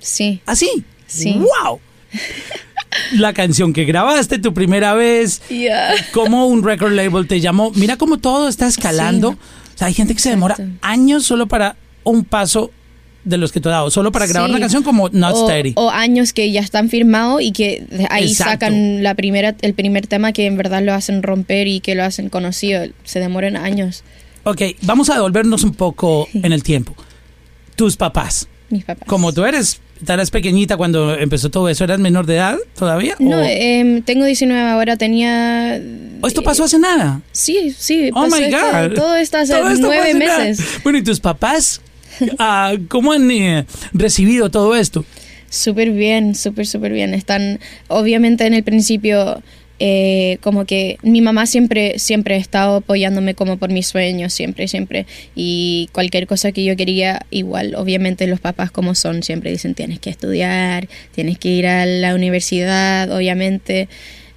Sí. 0.00 0.40
así. 0.46 0.84
Sí. 1.06 1.34
¡Wow! 1.34 1.80
La 3.14 3.32
canción 3.32 3.72
que 3.72 3.84
grabaste 3.84 4.38
tu 4.38 4.54
primera 4.54 4.94
vez, 4.94 5.42
Yeah. 5.50 5.94
cómo 6.12 6.46
un 6.46 6.62
record 6.62 6.92
label 6.92 7.26
te 7.26 7.40
llamó. 7.40 7.70
Mira 7.74 7.96
cómo 7.96 8.18
todo 8.18 8.48
está 8.48 8.66
escalando. 8.66 9.32
Sí. 9.32 9.38
O 9.74 9.78
sea, 9.78 9.86
hay 9.88 9.94
gente 9.94 10.14
que 10.14 10.20
se 10.20 10.30
demora 10.30 10.54
Exacto. 10.54 10.78
años 10.82 11.24
solo 11.24 11.46
para 11.46 11.76
un 12.04 12.24
paso 12.24 12.70
de 13.24 13.36
los 13.36 13.52
que 13.52 13.60
tú 13.60 13.68
has 13.68 13.74
dado, 13.74 13.90
solo 13.90 14.10
para 14.10 14.26
grabar 14.26 14.48
Sí. 14.48 14.52
una 14.52 14.60
canción 14.60 14.82
como 14.82 15.10
Not 15.10 15.34
o, 15.34 15.44
Steady. 15.46 15.72
o 15.76 15.90
años 15.90 16.32
que 16.32 16.50
ya 16.50 16.60
están 16.60 16.88
firmados 16.88 17.42
y 17.42 17.52
que 17.52 17.84
ahí 18.10 18.28
Exacto. 18.28 18.52
sacan 18.52 19.02
la 19.02 19.14
primera, 19.14 19.54
el 19.60 19.74
primer 19.74 20.06
tema 20.06 20.32
que 20.32 20.46
en 20.46 20.56
verdad 20.56 20.82
lo 20.82 20.94
hacen 20.94 21.22
romper 21.22 21.66
y 21.68 21.80
que 21.80 21.94
lo 21.94 22.04
hacen 22.04 22.30
conocido. 22.30 22.84
Se 23.04 23.20
demoran 23.20 23.56
años. 23.56 24.02
Ok, 24.44 24.62
vamos 24.82 25.10
a 25.10 25.14
devolvernos 25.14 25.62
un 25.62 25.74
poco 25.74 26.26
en 26.32 26.52
el 26.52 26.62
tiempo. 26.62 26.94
Tus 27.76 27.96
papás, 27.96 28.48
Mis 28.70 28.84
papás. 28.84 29.06
como 29.06 29.32
tú 29.32 29.44
eres, 29.44 29.80
eras 30.06 30.30
pequeñita 30.30 30.76
cuando 30.76 31.14
empezó 31.14 31.50
todo 31.50 31.68
eso, 31.68 31.84
¿eras 31.84 31.98
menor 31.98 32.26
de 32.26 32.36
edad 32.36 32.56
todavía? 32.78 33.14
No, 33.18 33.38
¿O- 33.40 33.44
em, 33.44 34.02
tengo 34.02 34.24
19 34.24 34.60
ahora, 34.70 34.96
tenía... 34.96 35.80
o 36.20 36.26
esto 36.26 36.42
pasó 36.42 36.64
hace 36.64 36.78
nada? 36.78 37.20
Sí, 37.32 37.74
sí, 37.76 38.10
Oh 38.14 38.26
my 38.26 38.44
esto- 38.44 38.56
God. 38.58 38.94
todo 38.94 39.16
esto 39.16 39.38
hace 39.38 39.54
Todo 39.54 39.68
esto 39.70 39.86
fue 39.86 39.96
nueve 39.96 40.14
nada. 40.24 40.44
meses. 40.44 40.64
Bueno, 40.82 40.98
¿y 40.98 41.02
tus 41.02 41.20
papás? 41.20 41.80
ah, 42.38 42.74
¿Cómo 42.88 43.12
han 43.12 43.30
eh, 43.30 43.64
recibido 43.92 44.50
todo 44.50 44.74
esto? 44.76 45.04
Súper 45.50 45.90
bien, 45.92 46.34
súper, 46.34 46.66
súper 46.66 46.92
bien. 46.92 47.14
Están, 47.14 47.58
obviamente 47.88 48.44
en 48.46 48.52
el 48.54 48.62
principio 48.64 49.42
eh, 49.80 50.38
como 50.40 50.64
que 50.64 50.98
mi 51.02 51.20
mamá 51.20 51.46
siempre, 51.46 51.98
siempre 51.98 52.34
ha 52.34 52.38
estado 52.38 52.76
apoyándome 52.76 53.34
como 53.34 53.58
por 53.58 53.70
mis 53.70 53.86
sueños, 53.86 54.32
siempre, 54.32 54.66
siempre. 54.68 55.06
Y 55.34 55.88
cualquier 55.92 56.26
cosa 56.26 56.52
que 56.52 56.64
yo 56.64 56.76
quería, 56.76 57.26
igual, 57.30 57.74
obviamente 57.76 58.26
los 58.26 58.40
papás 58.40 58.70
como 58.70 58.94
son, 58.94 59.22
siempre 59.22 59.50
dicen 59.50 59.74
tienes 59.74 60.00
que 60.00 60.10
estudiar, 60.10 60.88
tienes 61.14 61.38
que 61.38 61.48
ir 61.50 61.66
a 61.66 61.86
la 61.86 62.14
universidad, 62.14 63.10
obviamente. 63.10 63.88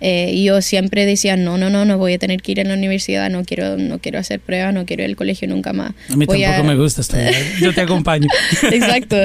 Eh, 0.04 0.32
y 0.34 0.46
yo 0.46 0.62
siempre 0.64 1.06
decía, 1.06 1.38
no, 1.38 1.60
no, 1.60 1.70
no, 1.70 1.86
no 1.86 1.98
voy 2.00 2.14
a 2.14 2.18
tener 2.18 2.42
que 2.42 2.54
ir 2.54 2.62
a 2.62 2.64
la 2.64 2.74
universidad, 2.74 3.30
no 3.30 3.46
quiero, 3.46 3.78
no 3.78 4.00
quiero 4.00 4.18
hacer 4.18 4.40
pruebas, 4.40 4.74
no 4.74 4.86
quiero 4.88 5.04
ir 5.04 5.10
al 5.10 5.16
colegio 5.16 5.48
nunca 5.48 5.74
más. 5.74 5.94
A 6.10 6.16
mí 6.16 6.26
Voy 6.26 6.42
tampoco 6.42 6.68
me 6.68 6.76
gusta 6.76 7.02
estudiar. 7.02 7.34
Yo 7.60 7.72
te 7.72 7.82
acompaño. 7.82 8.28
Exacto. 8.72 9.16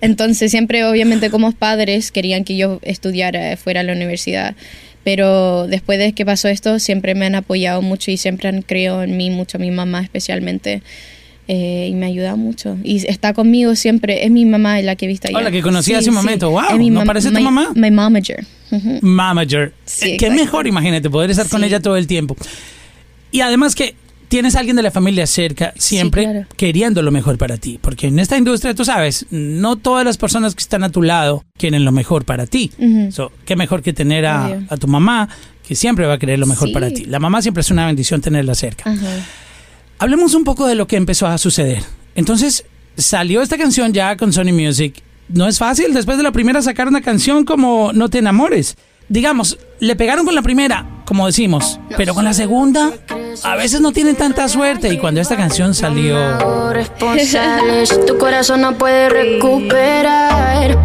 Entonces 0.00 0.50
siempre, 0.50 0.84
obviamente, 0.84 1.30
como 1.30 1.52
padres 1.52 2.10
querían 2.10 2.42
que 2.42 2.56
yo 2.56 2.80
estudiara, 2.82 3.56
fuera 3.56 3.80
a 3.80 3.82
la 3.84 3.92
universidad. 3.92 4.56
Pero 5.04 5.66
después 5.66 5.98
de 5.98 6.12
que 6.12 6.24
pasó 6.24 6.48
esto, 6.48 6.78
siempre 6.78 7.14
me 7.14 7.26
han 7.26 7.34
apoyado 7.34 7.82
mucho 7.82 8.10
y 8.10 8.16
siempre 8.16 8.48
han 8.48 8.62
creído 8.62 9.02
en 9.02 9.16
mí 9.16 9.30
mucho, 9.30 9.58
mi 9.58 9.70
mamá 9.70 10.00
especialmente. 10.02 10.82
eh, 11.46 11.88
y 11.90 11.94
me 11.94 12.06
ayuda 12.06 12.36
mucho. 12.36 12.78
Y 12.82 13.06
está 13.06 13.34
conmigo 13.34 13.74
siempre. 13.76 14.24
Es 14.24 14.30
mi 14.30 14.46
mamá 14.46 14.80
la 14.80 14.96
que 14.96 15.04
he 15.04 15.08
visto 15.08 15.28
allá. 15.28 15.36
Oh, 15.36 15.42
la 15.42 15.50
que 15.50 15.60
conocí 15.60 15.92
hace 15.92 16.08
un 16.08 16.14
momento. 16.16 16.48
Wow, 16.50 16.62
Es 16.70 16.78
mi 16.78 16.88
¿no 16.88 17.04
parece 17.04 17.30
tu 17.30 17.38
mamá? 17.40 17.70
My 17.74 17.90
momager. 17.90 18.46
Ujú. 18.70 18.98
Manager. 19.02 19.74
Sí, 19.84 20.16
Qué 20.16 20.30
mejor, 20.30 20.66
imagínate, 20.66 21.10
poder 21.10 21.30
estar 21.30 21.46
con 21.48 21.62
ella 21.62 21.80
todo 21.80 21.98
el 21.98 22.06
tiempo. 22.06 22.34
Y 23.30 23.42
además 23.42 23.74
que 23.74 23.94
tienes 24.34 24.56
a 24.56 24.58
alguien 24.58 24.74
de 24.74 24.82
la 24.82 24.90
familia 24.90 25.28
cerca, 25.28 25.72
siempre 25.76 26.24
claro. 26.24 26.46
queriendo 26.56 27.02
lo 27.02 27.12
mejor 27.12 27.38
para 27.38 27.56
ti. 27.56 27.78
Porque 27.80 28.08
en 28.08 28.18
esta 28.18 28.36
industria, 28.36 28.74
tú 28.74 28.84
sabes, 28.84 29.26
no 29.30 29.76
todas 29.76 30.04
las 30.04 30.16
personas 30.16 30.56
que 30.56 30.60
están 30.60 30.82
a 30.82 30.90
tu 30.90 31.02
lado 31.02 31.44
quieren 31.56 31.84
lo 31.84 31.92
mejor 31.92 32.24
para 32.24 32.44
ti. 32.44 32.72
So, 33.12 33.30
qué 33.44 33.54
mejor 33.54 33.80
que 33.80 33.92
tener 33.92 34.26
a, 34.26 34.58
tu 34.80 34.88
mamá, 34.88 35.28
que 35.64 35.76
siempre 35.76 36.04
va 36.06 36.14
a 36.14 36.18
querer 36.18 36.40
lo 36.40 36.46
mejor 36.46 36.66
Sí. 36.66 36.74
para 36.74 36.90
ti. 36.90 37.04
La 37.04 37.20
mamá 37.20 37.42
siempre 37.42 37.60
es 37.60 37.70
una 37.70 37.86
bendición 37.86 38.20
tenerla 38.20 38.56
cerca. 38.56 38.92
Hablemos 40.00 40.34
un 40.34 40.42
poco 40.42 40.66
de 40.66 40.74
lo 40.74 40.88
que 40.88 40.96
empezó 40.96 41.28
a 41.28 41.38
suceder. 41.38 41.84
Entonces, 42.16 42.64
salió 42.96 43.40
esta 43.40 43.56
canción 43.56 43.92
ya 43.92 44.16
con 44.16 44.32
Sony 44.32 44.52
Music. 44.52 45.00
No 45.28 45.46
es 45.46 45.58
fácil 45.58 45.94
después 45.94 46.16
de 46.16 46.24
la 46.24 46.32
primera 46.32 46.60
sacar 46.60 46.88
una 46.88 47.02
canción 47.02 47.44
como 47.44 47.92
No 47.92 48.10
te 48.10 48.18
enamores. 48.18 48.76
Digamos, 49.08 49.58
le 49.80 49.96
pegaron 49.96 50.24
con 50.24 50.34
la 50.34 50.42
primera, 50.42 50.86
como 51.04 51.26
decimos, 51.26 51.78
pero 51.96 52.14
con 52.14 52.24
la 52.24 52.32
segunda 52.32 52.92
a 53.42 53.56
veces 53.56 53.80
no 53.80 53.92
tienen 53.92 54.16
tanta 54.16 54.48
suerte 54.48 54.92
y 54.92 54.98
cuando 54.98 55.20
esta 55.20 55.36
canción 55.36 55.74
salió... 55.74 56.16
tu 58.06 58.16
corazón 58.18 58.62
no 58.62 58.76
puede 58.76 59.08
recuperar. 59.10 60.78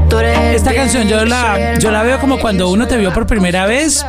Esta 0.53 0.73
canción 0.73 1.07
yo 1.07 1.23
la, 1.25 1.77
yo 1.79 1.91
la 1.91 2.03
veo 2.03 2.19
como 2.19 2.39
cuando 2.39 2.69
uno 2.69 2.87
te 2.87 2.97
vio 2.97 3.13
por 3.13 3.25
primera 3.25 3.65
vez 3.65 4.05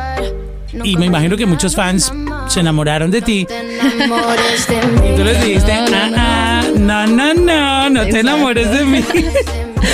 y 0.83 0.97
me 0.97 1.05
imagino 1.05 1.37
que 1.37 1.45
muchos 1.45 1.75
fans 1.75 2.11
se 2.47 2.59
enamoraron 2.59 3.11
de 3.11 3.21
ti 3.21 3.47
y 3.47 5.15
tú 5.15 5.23
les 5.23 5.41
dijiste, 5.43 5.71
ah, 5.71 6.09
ah, 6.17 6.63
no, 6.75 7.07
no, 7.07 7.33
no, 7.33 7.89
no 7.89 8.03
te 8.03 8.19
enamores 8.19 8.69
de 8.71 8.85
mí. 8.85 9.05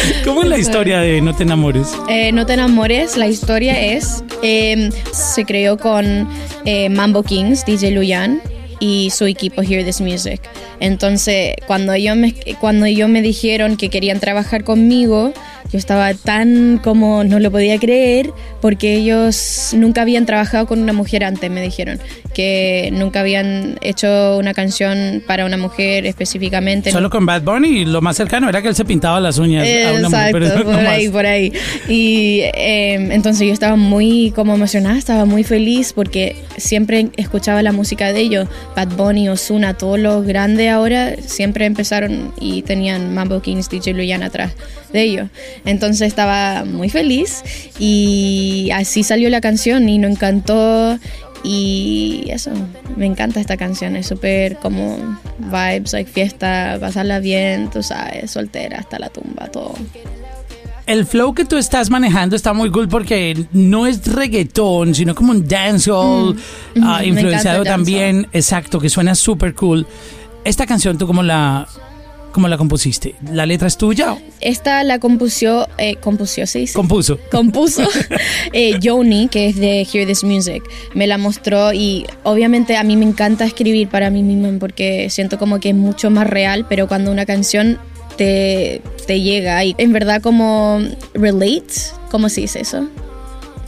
¿Cómo 0.26 0.44
es 0.44 0.50
la 0.50 0.58
historia 0.58 1.00
de 1.00 1.22
No 1.22 1.36
te 1.36 1.44
enamores? 1.44 1.88
Eh, 2.10 2.32
no 2.32 2.46
te 2.46 2.54
enamores, 2.54 3.18
la 3.18 3.28
historia 3.28 3.82
es, 3.82 4.24
eh, 4.42 4.90
se 5.12 5.46
creó 5.46 5.78
con 5.78 6.28
eh, 6.66 6.90
Mambo 6.90 7.24
Kings, 7.24 7.66
DJ 7.66 7.92
Luyan 7.92 8.42
y 8.80 9.10
su 9.10 9.26
equipo 9.26 9.62
Hear 9.62 9.84
This 9.84 10.02
Music. 10.02 10.42
Entonces, 10.80 11.56
cuando 11.66 11.94
ellos 11.94 12.16
me, 12.16 12.34
cuando 12.60 12.86
ellos 12.86 13.10
me 13.10 13.22
dijeron 13.22 13.78
que 13.78 13.90
querían 13.90 14.20
trabajar 14.20 14.64
conmigo, 14.64 15.34
yo 15.72 15.78
estaba 15.78 16.14
tan 16.14 16.80
como 16.84 17.24
no 17.24 17.40
lo 17.40 17.52
podía 17.52 17.78
creer 17.78 18.32
porque 18.62 18.96
ellos 18.96 19.72
nunca 19.74 20.04
habían 20.04 20.26
trabajado 20.26 20.68
con 20.68 20.80
una 20.80 20.94
mujer 20.94 21.24
antes, 21.24 21.50
me 21.50 21.62
dijeron, 21.62 22.00
que 22.38 22.92
nunca 22.94 23.22
habían 23.22 23.80
hecho 23.82 24.38
una 24.38 24.54
canción 24.54 25.24
para 25.26 25.44
una 25.44 25.58
mujer 25.58 26.06
específicamente. 26.06 26.92
Solo 26.92 27.10
con 27.10 27.26
Bad 27.26 27.42
Bunny 27.42 27.84
lo 27.84 28.00
más 28.00 28.16
cercano 28.16 28.48
era 28.48 28.62
que 28.62 28.68
él 28.68 28.76
se 28.76 28.86
pintaba 28.86 29.20
las 29.20 29.40
uñas 29.40 29.68
a 29.68 29.94
una 29.94 30.08
mujer, 30.08 30.36
Exacto, 30.36 30.40
pero 30.40 30.48
no 30.60 30.64
por 30.66 30.84
más. 30.84 30.88
ahí, 30.88 31.10
por 31.10 31.26
ahí. 31.26 31.52
Y 31.90 32.42
eh, 32.54 32.94
entonces 33.12 33.48
yo 33.48 33.54
estaba 33.54 33.76
muy 33.76 34.32
como 34.36 34.54
emocionada, 34.54 35.00
estaba 35.00 35.26
muy 35.26 35.44
feliz 35.44 35.94
porque 35.94 36.36
siempre 36.58 37.08
escuchaba 37.18 37.64
la 37.64 37.72
música 37.72 38.14
de 38.14 38.20
ellos. 38.20 38.48
Bad 38.76 38.90
Bunny, 38.90 39.30
Ozuna, 39.30 39.74
todos 39.74 39.98
los 39.98 40.24
grandes 40.24 40.70
ahora 40.70 41.16
siempre 41.26 41.66
empezaron 41.66 42.34
y 42.40 42.62
tenían 42.62 43.16
Mambo 43.16 43.42
Kings, 43.42 43.68
DJ 43.68 43.96
Luyan 43.96 44.22
atrás 44.22 44.54
de 44.94 45.02
ellos. 45.02 45.28
Entonces 45.66 46.08
estaba 46.08 46.66
muy 46.66 46.90
feliz 46.90 47.42
y 47.80 48.70
así 48.76 49.02
salió 49.02 49.32
la 49.32 49.42
canción 49.42 49.90
y 49.90 49.98
nos 49.98 50.12
encantó. 50.12 51.00
Y 51.44 52.26
eso, 52.30 52.52
me 52.96 53.06
encanta 53.06 53.40
esta 53.40 53.58
canción, 53.58 53.96
es 53.96 54.08
súper 54.08 54.58
como 54.58 54.98
vibes, 55.40 55.94
like 55.94 56.12
fiesta, 56.12 56.78
pasarla 56.80 57.20
bien, 57.20 57.70
tú 57.70 57.84
sabes, 57.84 58.32
soltera 58.32 58.80
hasta 58.80 59.00
la 59.00 59.10
tumba, 59.10 59.48
todo. 59.48 59.76
El 60.88 61.06
flow 61.06 61.34
que 61.34 61.44
tú 61.44 61.58
estás 61.58 61.90
manejando 61.90 62.36
está 62.36 62.54
muy 62.54 62.72
cool 62.72 62.88
porque 62.88 63.46
no 63.52 63.88
es 63.88 64.08
reggaetón, 64.08 64.96
sino 64.96 65.16
como 65.16 65.32
un 65.32 65.48
dancehall, 65.48 66.38
Mm, 66.76 66.98
me 67.00 67.06
influenciado 67.08 67.64
también, 67.64 68.28
exacto, 68.32 68.80
que 68.80 68.90
suena 68.90 69.14
súper 69.14 69.54
cool. 69.54 69.86
Esta 70.46 70.66
canción, 70.66 70.98
¿tú 70.98 71.06
cómo 71.06 71.24
la, 71.24 71.68
cómo 72.38 72.48
la 72.50 72.58
compusiste? 72.60 73.16
¿La 73.34 73.48
letra 73.48 73.68
es 73.68 73.78
tuya? 73.78 74.16
Esta 74.42 74.84
la 74.84 75.00
compusió, 75.00 75.68
eh, 75.80 75.96
compusió. 75.96 76.46
Compuso. 76.76 77.18
compuso 77.32 77.82
eh, 78.54 78.78
Joni, 78.80 79.28
que 79.28 79.48
es 79.48 79.56
de 79.56 79.88
Hear 79.92 80.06
This 80.06 80.24
Music. 80.24 80.62
Me 80.94 81.08
la 81.08 81.18
mostró 81.18 81.74
y 81.74 82.06
obviamente 82.22 82.78
a 82.78 82.84
mí 82.84 82.96
me 82.96 83.06
encanta 83.06 83.44
escribir 83.44 83.90
para 83.90 84.12
mí 84.12 84.22
misma 84.22 84.60
porque 84.60 85.10
siento 85.10 85.40
como 85.40 85.60
que 85.60 85.70
es 85.70 85.76
mucho 85.76 86.12
más 86.12 86.28
real, 86.28 86.68
pero 86.70 86.88
cuando 86.88 87.12
una 87.12 87.26
canción 87.26 87.80
te, 88.18 88.84
te 89.08 89.20
llega 89.20 89.66
y 89.66 89.74
en 89.80 89.92
verdad 89.92 90.22
como 90.22 90.80
relate, 91.16 91.74
¿cómo 92.12 92.30
se 92.30 92.42
dice 92.42 92.62
eso? 92.62 92.88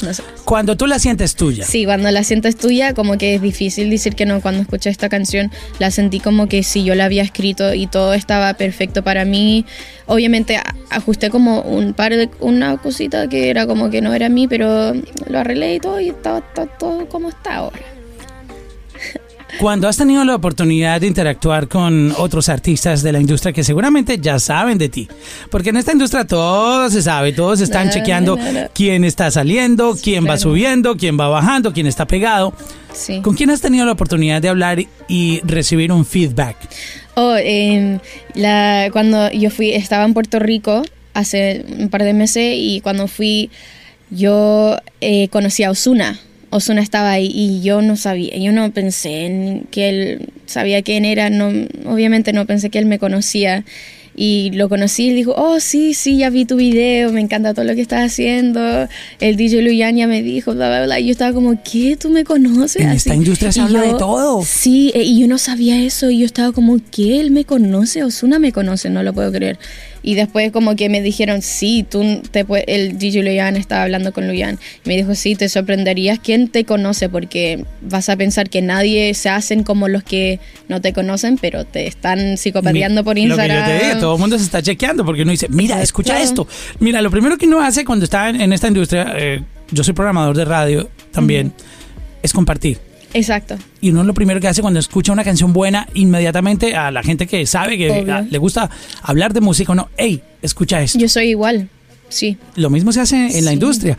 No 0.04 0.14
sé. 0.14 0.24
Cuando 0.46 0.78
tú 0.78 0.88
la 0.88 0.98
sientes 0.98 1.36
tuya. 1.36 1.66
Sí, 1.66 1.86
cuando 1.86 2.10
la 2.12 2.24
sientes 2.24 2.56
tuya, 2.56 2.94
como 2.94 3.18
que 3.18 3.36
es 3.36 3.42
difícil 3.42 3.90
decir 3.90 4.16
que 4.16 4.26
no. 4.26 4.42
Cuando 4.42 4.62
escuché 4.62 4.90
esta 4.90 5.10
canción, 5.10 5.52
la 5.78 5.92
sentí 5.92 6.20
como 6.20 6.48
que 6.48 6.64
si 6.64 6.84
yo 6.84 6.96
la 6.96 7.06
había 7.06 7.24
escrito 7.24 7.74
y 7.74 7.88
todo 7.88 8.14
estaba 8.14 8.54
perfecto 8.54 9.04
para 9.04 9.26
mí. 9.26 9.66
Obviamente 10.06 10.60
ajusté 10.90 11.30
como 11.30 11.62
un 11.62 11.94
par 11.94 12.16
de 12.16 12.30
una 12.40 12.78
cosita 12.78 13.28
que 13.28 13.50
era 13.50 13.68
como 13.68 13.90
que 13.90 14.02
no 14.02 14.14
era 14.14 14.30
mí, 14.30 14.48
pero 14.48 14.94
lo 15.28 15.40
arreglé 15.40 15.76
y 15.76 15.80
todo 15.80 16.00
y 16.00 16.10
estaba, 16.10 16.42
todo 16.80 17.08
como 17.10 17.30
está 17.30 17.56
ahora. 17.56 17.99
Cuando 19.60 19.88
has 19.88 19.98
tenido 19.98 20.24
la 20.26 20.36
oportunidad 20.36 21.02
de 21.02 21.08
interactuar 21.08 21.68
con 21.68 22.14
otros 22.18 22.50
artistas 22.50 23.02
de 23.02 23.12
la 23.12 23.20
industria 23.20 23.52
que 23.52 23.64
seguramente 23.64 24.18
ya 24.20 24.38
saben 24.40 24.78
de 24.78 24.90
ti, 24.90 25.08
porque 25.50 25.70
en 25.70 25.78
esta 25.78 25.92
industria 25.92 26.26
todo 26.26 26.90
se 26.90 27.02
sabe, 27.02 27.34
todos 27.34 27.60
están 27.62 27.88
No, 27.88 27.94
chequeando 27.94 28.36
no, 28.38 28.52
no. 28.52 28.60
quién 28.74 29.04
está 29.04 29.32
saliendo, 29.32 29.98
quién 30.02 30.28
va 30.28 30.38
subiendo, 30.38 30.96
quién 30.98 31.20
va 31.20 31.28
bajando, 31.30 31.74
quién 31.74 31.88
está 31.88 32.06
pegado. 32.06 32.54
Sí. 32.94 33.22
¿Con 33.22 33.36
quién 33.36 33.50
has 33.50 33.62
tenido 33.62 33.86
la 33.86 33.92
oportunidad 33.94 34.42
de 34.42 34.50
hablar 34.50 34.80
y 35.08 35.42
recibir 35.44 35.92
un 35.92 36.06
feedback? 36.06 36.56
Oh, 37.16 37.36
em, 37.38 38.00
la, 38.36 38.90
cuando 38.92 39.32
yo 39.32 39.50
fui, 39.50 39.72
estaba 39.72 40.06
en 40.06 40.14
Puerto 40.14 40.40
Rico 40.40 40.84
hace 41.14 41.66
un 41.78 41.90
par 41.90 42.04
de 42.04 42.14
meses 42.14 42.54
y 42.56 42.82
cuando 42.82 43.08
fui, 43.08 43.50
yo 44.10 44.78
eh, 45.02 45.28
conocí 45.30 45.64
a 45.64 45.72
Osuna. 45.72 46.20
Osuna 46.50 46.82
estaba 46.82 47.12
ahí 47.12 47.32
y 47.34 47.62
yo 47.62 47.82
no 47.82 47.96
sabía, 47.96 48.36
yo 48.38 48.52
no 48.52 48.72
pensé 48.72 49.26
en 49.26 49.68
que 49.72 49.90
él 49.90 50.30
sabía 50.46 50.82
quién 50.82 51.06
era, 51.06 51.30
no, 51.30 51.50
obviamente 51.86 52.34
no 52.34 52.46
pensé 52.46 52.70
que 52.70 52.80
él 52.80 52.86
me 52.86 53.00
conocía. 53.00 53.66
Y 54.22 54.52
lo 54.52 54.68
conocí 54.68 55.08
y 55.08 55.14
dijo, 55.14 55.34
oh, 55.38 55.62
sí, 55.62 55.94
sí, 55.94 56.18
ya 56.18 56.30
vi 56.30 56.44
tu 56.44 56.58
video, 56.58 57.14
me 57.14 57.22
encanta 57.22 57.54
todo 57.54 57.64
lo 57.64 57.74
que 57.74 57.80
estás 57.80 58.12
haciendo. 58.12 58.60
El 59.22 59.38
DJ 59.38 59.62
Luyan 59.62 59.96
ya 59.96 60.08
me 60.08 60.22
dijo, 60.22 60.54
bla, 60.54 60.68
bla, 60.68 60.84
bla. 60.84 61.00
Y 61.00 61.06
yo 61.06 61.12
estaba 61.12 61.32
como, 61.32 61.64
¿qué? 61.64 61.96
¿Tú 61.96 62.10
me 62.10 62.26
conoces? 62.26 62.82
En 62.82 62.90
esta 62.90 63.16
industria 63.16 63.54
se 63.54 63.60
Y 63.60 63.64
habla 63.64 63.82
de 63.84 63.94
todo. 63.94 64.44
Sí, 64.44 64.92
eh, 64.94 65.04
y 65.04 65.22
yo 65.22 65.28
no 65.30 65.38
sabía 65.38 65.82
eso 65.82 66.10
y 66.10 66.20
yo 66.20 66.26
estaba 66.26 66.52
como, 66.52 66.82
¿qué? 66.92 67.22
Él 67.22 67.32
me 67.32 67.46
conoce, 67.46 68.04
Osuna 68.04 68.40
me 68.40 68.52
conoce, 68.52 68.90
no 68.90 69.04
lo 69.04 69.14
puedo 69.14 69.32
creer. 69.32 69.58
Y 70.02 70.16
después 70.16 70.52
como 70.52 70.76
que 70.76 70.88
me 70.90 71.02
dijeron, 71.02 71.42
sí, 71.42 71.86
tú 71.90 72.22
te 72.32 72.46
el 72.68 72.98
DJ 72.98 73.24
Luyan 73.24 73.56
estaba 73.58 73.84
hablando 73.84 74.14
con 74.14 74.28
Luyan. 74.28 74.58
Y 74.86 74.90
me 74.90 74.96
dijo, 74.98 75.14
sí, 75.16 75.36
te 75.36 75.50
sorprenderías 75.50 76.20
quién 76.20 76.48
te 76.48 76.64
conoce 76.66 77.10
porque 77.10 77.66
vas 77.82 78.10
a 78.10 78.16
pensar 78.16 78.50
que 78.50 78.62
nadie 78.62 79.14
se 79.14 79.30
hacen 79.30 79.64
como 79.64 79.88
los 79.88 80.04
que 80.04 80.40
no 80.68 80.80
te 80.82 80.94
conocen, 80.94 81.38
pero 81.38 81.66
te 81.66 81.88
están 81.88 82.38
psicopateando 82.38 83.04
por 83.04 83.16
Mi- 83.16 83.26
Lo 83.28 83.36
que 83.36 83.48
yo 83.48 83.54
Instagram. 83.54 83.80
te 83.80 83.86
digo, 83.88 84.00
todo 84.00 84.16
el 84.16 84.20
mundo 84.22 84.38
se 84.38 84.46
está 84.46 84.62
chequeando 84.62 85.04
porque 85.06 85.24
uno 85.24 85.32
dice, 85.32 85.48
mira, 85.50 85.82
escucha 85.82 86.22
esto. 86.22 86.48
Mira, 86.80 87.02
lo 87.02 87.12
primero 87.12 87.38
que 87.38 87.46
uno 87.48 87.62
hace 87.62 87.84
cuando 87.86 88.06
está 88.06 88.30
en, 88.30 88.40
en 88.40 88.54
esta 88.54 88.68
industria, 88.68 89.14
eh, 89.18 89.42
yo 89.72 89.84
soy 89.84 89.94
programador 89.94 90.36
de 90.38 90.46
radio 90.46 90.90
también, 91.12 91.52
es 92.24 92.34
compartir. 92.34 92.78
Exacto. 93.14 93.58
Y 93.82 93.90
uno 93.90 94.04
lo 94.04 94.14
primero 94.14 94.40
que 94.40 94.48
hace 94.48 94.62
cuando 94.62 94.80
escucha 94.80 95.12
una 95.12 95.24
canción 95.24 95.54
buena, 95.54 95.88
inmediatamente 95.94 96.76
a 96.76 96.92
la 96.92 97.04
gente 97.04 97.28
que 97.28 97.46
sabe 97.46 97.78
que 97.78 98.26
le 98.30 98.38
gusta 98.38 98.70
hablar 99.02 99.34
de 99.34 99.42
música, 99.42 99.72
uno, 99.72 99.90
hey, 99.98 100.22
escucha 100.42 100.82
esto. 100.82 101.00
Yo 101.00 101.10
soy 101.10 101.30
igual, 101.30 101.70
sí. 102.10 102.38
Lo 102.56 102.70
mismo 102.70 102.92
se 102.92 103.02
hace 103.02 103.38
en 103.38 103.46
la 103.46 103.54
industria. 103.54 103.98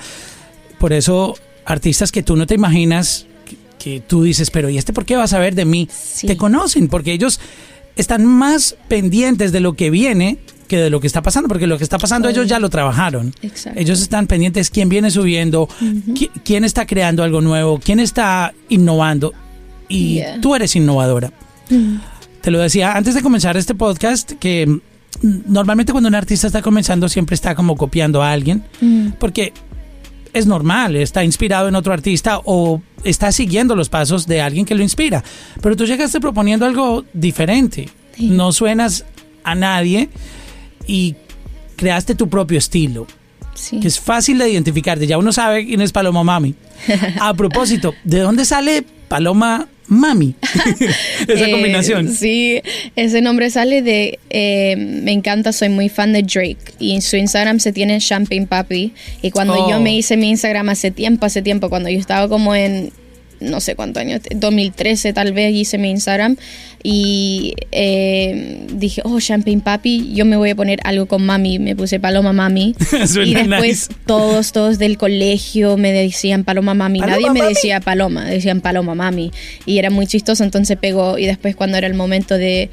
Por 0.79 0.93
eso 0.93 1.37
artistas 1.65 2.13
que 2.13 2.23
tú 2.23 2.37
no 2.37 2.47
te 2.47 2.55
imaginas, 2.55 3.27
que, 3.45 3.57
que 3.79 4.01
tú 4.01 4.23
dices, 4.23 4.51
pero 4.51 4.71
¿y 4.71 4.79
este 4.79 4.93
por 4.93 5.05
qué 5.05 5.17
va 5.17 5.25
a 5.25 5.29
saber 5.29 5.55
de 5.55 5.65
mí? 5.65 5.89
Sí. 5.93 6.27
Te 6.27 6.37
conocen, 6.37 6.89
porque 6.89 7.13
ellos 7.13 7.41
están 7.97 8.25
más 8.25 8.77
pendientes 8.89 9.53
de 9.53 9.61
lo 9.61 9.75
que 9.75 9.91
viene 9.91 10.39
que 10.71 10.79
de 10.79 10.89
lo 10.89 11.01
que 11.01 11.07
está 11.09 11.21
pasando, 11.21 11.49
porque 11.49 11.67
lo 11.67 11.77
que 11.77 11.85
está 11.85 11.99
pasando 11.99 12.29
ellos 12.29 12.47
ya 12.49 12.59
lo 12.61 12.71
trabajaron. 12.71 13.35
Exacto. 13.43 13.79
Ellos 13.79 14.01
están 14.01 14.27
pendientes 14.27 14.71
quién 14.71 14.89
viene 14.89 15.11
subiendo, 15.11 15.69
qui- 16.15 16.31
quién 16.45 16.65
está 16.65 16.87
creando 16.87 17.23
algo 17.25 17.41
nuevo, 17.43 17.79
quién 17.85 17.99
está 18.01 18.55
innovando. 18.69 19.35
Y 19.89 20.15
Yeah. 20.15 20.41
tú 20.41 20.55
eres 20.55 20.77
innovadora. 20.77 21.33
Te 22.41 22.51
lo 22.51 22.59
decía 22.61 22.93
antes 22.97 23.15
de 23.15 23.23
comenzar 23.23 23.57
este 23.57 23.75
podcast 23.75 24.33
que 24.39 24.67
mm, 24.67 24.81
normalmente 25.47 25.91
cuando 25.93 26.09
un 26.09 26.15
artista 26.15 26.47
está 26.47 26.63
comenzando 26.63 27.09
siempre 27.09 27.35
está 27.35 27.55
como 27.57 27.77
copiando 27.77 28.23
a 28.23 28.31
alguien, 28.33 28.63
Mm. 28.81 29.09
porque 29.19 29.53
es 30.33 30.47
normal, 30.47 30.95
está 30.95 31.25
inspirado 31.25 31.67
en 31.69 31.75
otro 31.75 31.93
artista 31.93 32.41
o 32.45 32.81
está 33.03 33.33
siguiendo 33.33 33.75
los 33.75 33.89
pasos 33.89 34.29
de 34.29 34.41
alguien 34.41 34.65
que 34.65 34.77
lo 34.77 34.83
inspira. 34.85 35.25
Pero 35.61 35.75
tú 35.75 35.85
llegaste 35.85 36.21
proponiendo 36.21 36.65
algo 36.67 37.05
diferente. 37.13 37.89
Sí. 38.17 38.29
No 38.29 38.53
suenas 38.53 39.05
a 39.43 39.55
nadie 39.57 40.09
y 40.87 41.15
creaste 41.77 42.15
tu 42.15 42.29
propio 42.29 42.59
estilo, 42.59 43.07
Sí. 43.55 43.81
que 43.81 43.89
es 43.89 43.99
fácil 44.01 44.39
de 44.39 44.49
identificarte. 44.51 45.07
Ya 45.07 45.19
uno 45.19 45.33
sabe 45.33 45.67
quién 45.67 45.81
es 45.81 45.93
Paloma 45.93 46.23
Mami. 46.25 46.55
A 47.21 47.35
propósito, 47.35 47.95
¿de 48.05 48.21
dónde 48.21 48.45
sale 48.45 48.85
Paloma 49.09 49.69
Mami? 49.89 50.35
Esa 51.29 51.47
Eh, 51.47 51.51
combinación. 51.51 52.09
Sí, 52.15 52.61
ese 52.97 53.21
nombre 53.21 53.51
sale 53.51 53.83
de. 53.83 54.19
eh, 54.31 54.77
me 54.77 55.13
encanta, 55.13 55.53
soy 55.53 55.69
muy 55.69 55.89
fan 55.89 56.13
de 56.13 56.23
Drake. 56.23 56.59
Y 56.79 56.95
en 56.95 57.03
su 57.03 57.17
Instagram 57.17 57.59
se 57.61 57.73
tiene 57.73 57.99
Champagne 57.99 58.47
Papi. 58.47 58.93
Y 59.21 59.31
cuando 59.33 59.55
Oh. 59.55 59.71
yo 59.71 59.81
me 59.81 59.95
hice 59.97 60.17
mi 60.17 60.31
Instagram 60.31 60.69
hace 60.69 60.91
tiempo, 60.93 61.27
hace 61.27 61.43
tiempo, 61.43 61.69
cuando 61.71 61.89
yo 61.91 61.99
estaba 61.99 62.29
como 62.29 62.55
en. 62.55 62.93
No 63.41 63.61
sé 63.61 63.75
cuántos 63.75 64.03
años, 64.03 64.21
2013 64.35 65.13
tal 65.13 65.33
vez 65.33 65.55
hice 65.55 65.79
mi 65.79 65.91
Instagram 65.91 66.37
y 66.83 67.55
eh, 67.73 68.67
dije, 68.73 69.03
oh, 69.05 69.21
Champagne 69.21 69.61
Papi, 69.61 70.13
yo 70.15 70.25
me 70.25 70.37
voy 70.37 70.51
a 70.51 70.55
poner 70.55 70.81
algo 70.85 71.07
con 71.07 71.25
mami, 71.25 71.59
me 71.59 71.77
puse 71.77 72.01
Paloma 72.01 72.33
Mami 72.33 72.75
y 73.25 73.35
después 73.35 73.89
nice. 73.89 73.95
todos, 74.07 74.53
todos 74.53 74.79
del 74.79 74.97
colegio 74.97 75.77
me 75.77 75.93
decían 75.93 76.45
Paloma 76.45 76.75
Mami, 76.75 77.01
Paloma 77.01 77.17
nadie 77.17 77.31
me 77.31 77.41
Mami. 77.41 77.55
decía 77.55 77.81
Paloma, 77.81 78.25
decían 78.25 78.61
Paloma 78.61 78.95
Mami. 78.95 79.31
Y 79.67 79.79
era 79.79 79.91
muy 79.91 80.07
chistoso, 80.07 80.45
entonces 80.45 80.77
pegó. 80.79 81.19
Y 81.19 81.27
después, 81.27 81.57
cuando 81.57 81.77
era 81.77 81.87
el 81.87 81.95
momento 81.95 82.37
de 82.37 82.71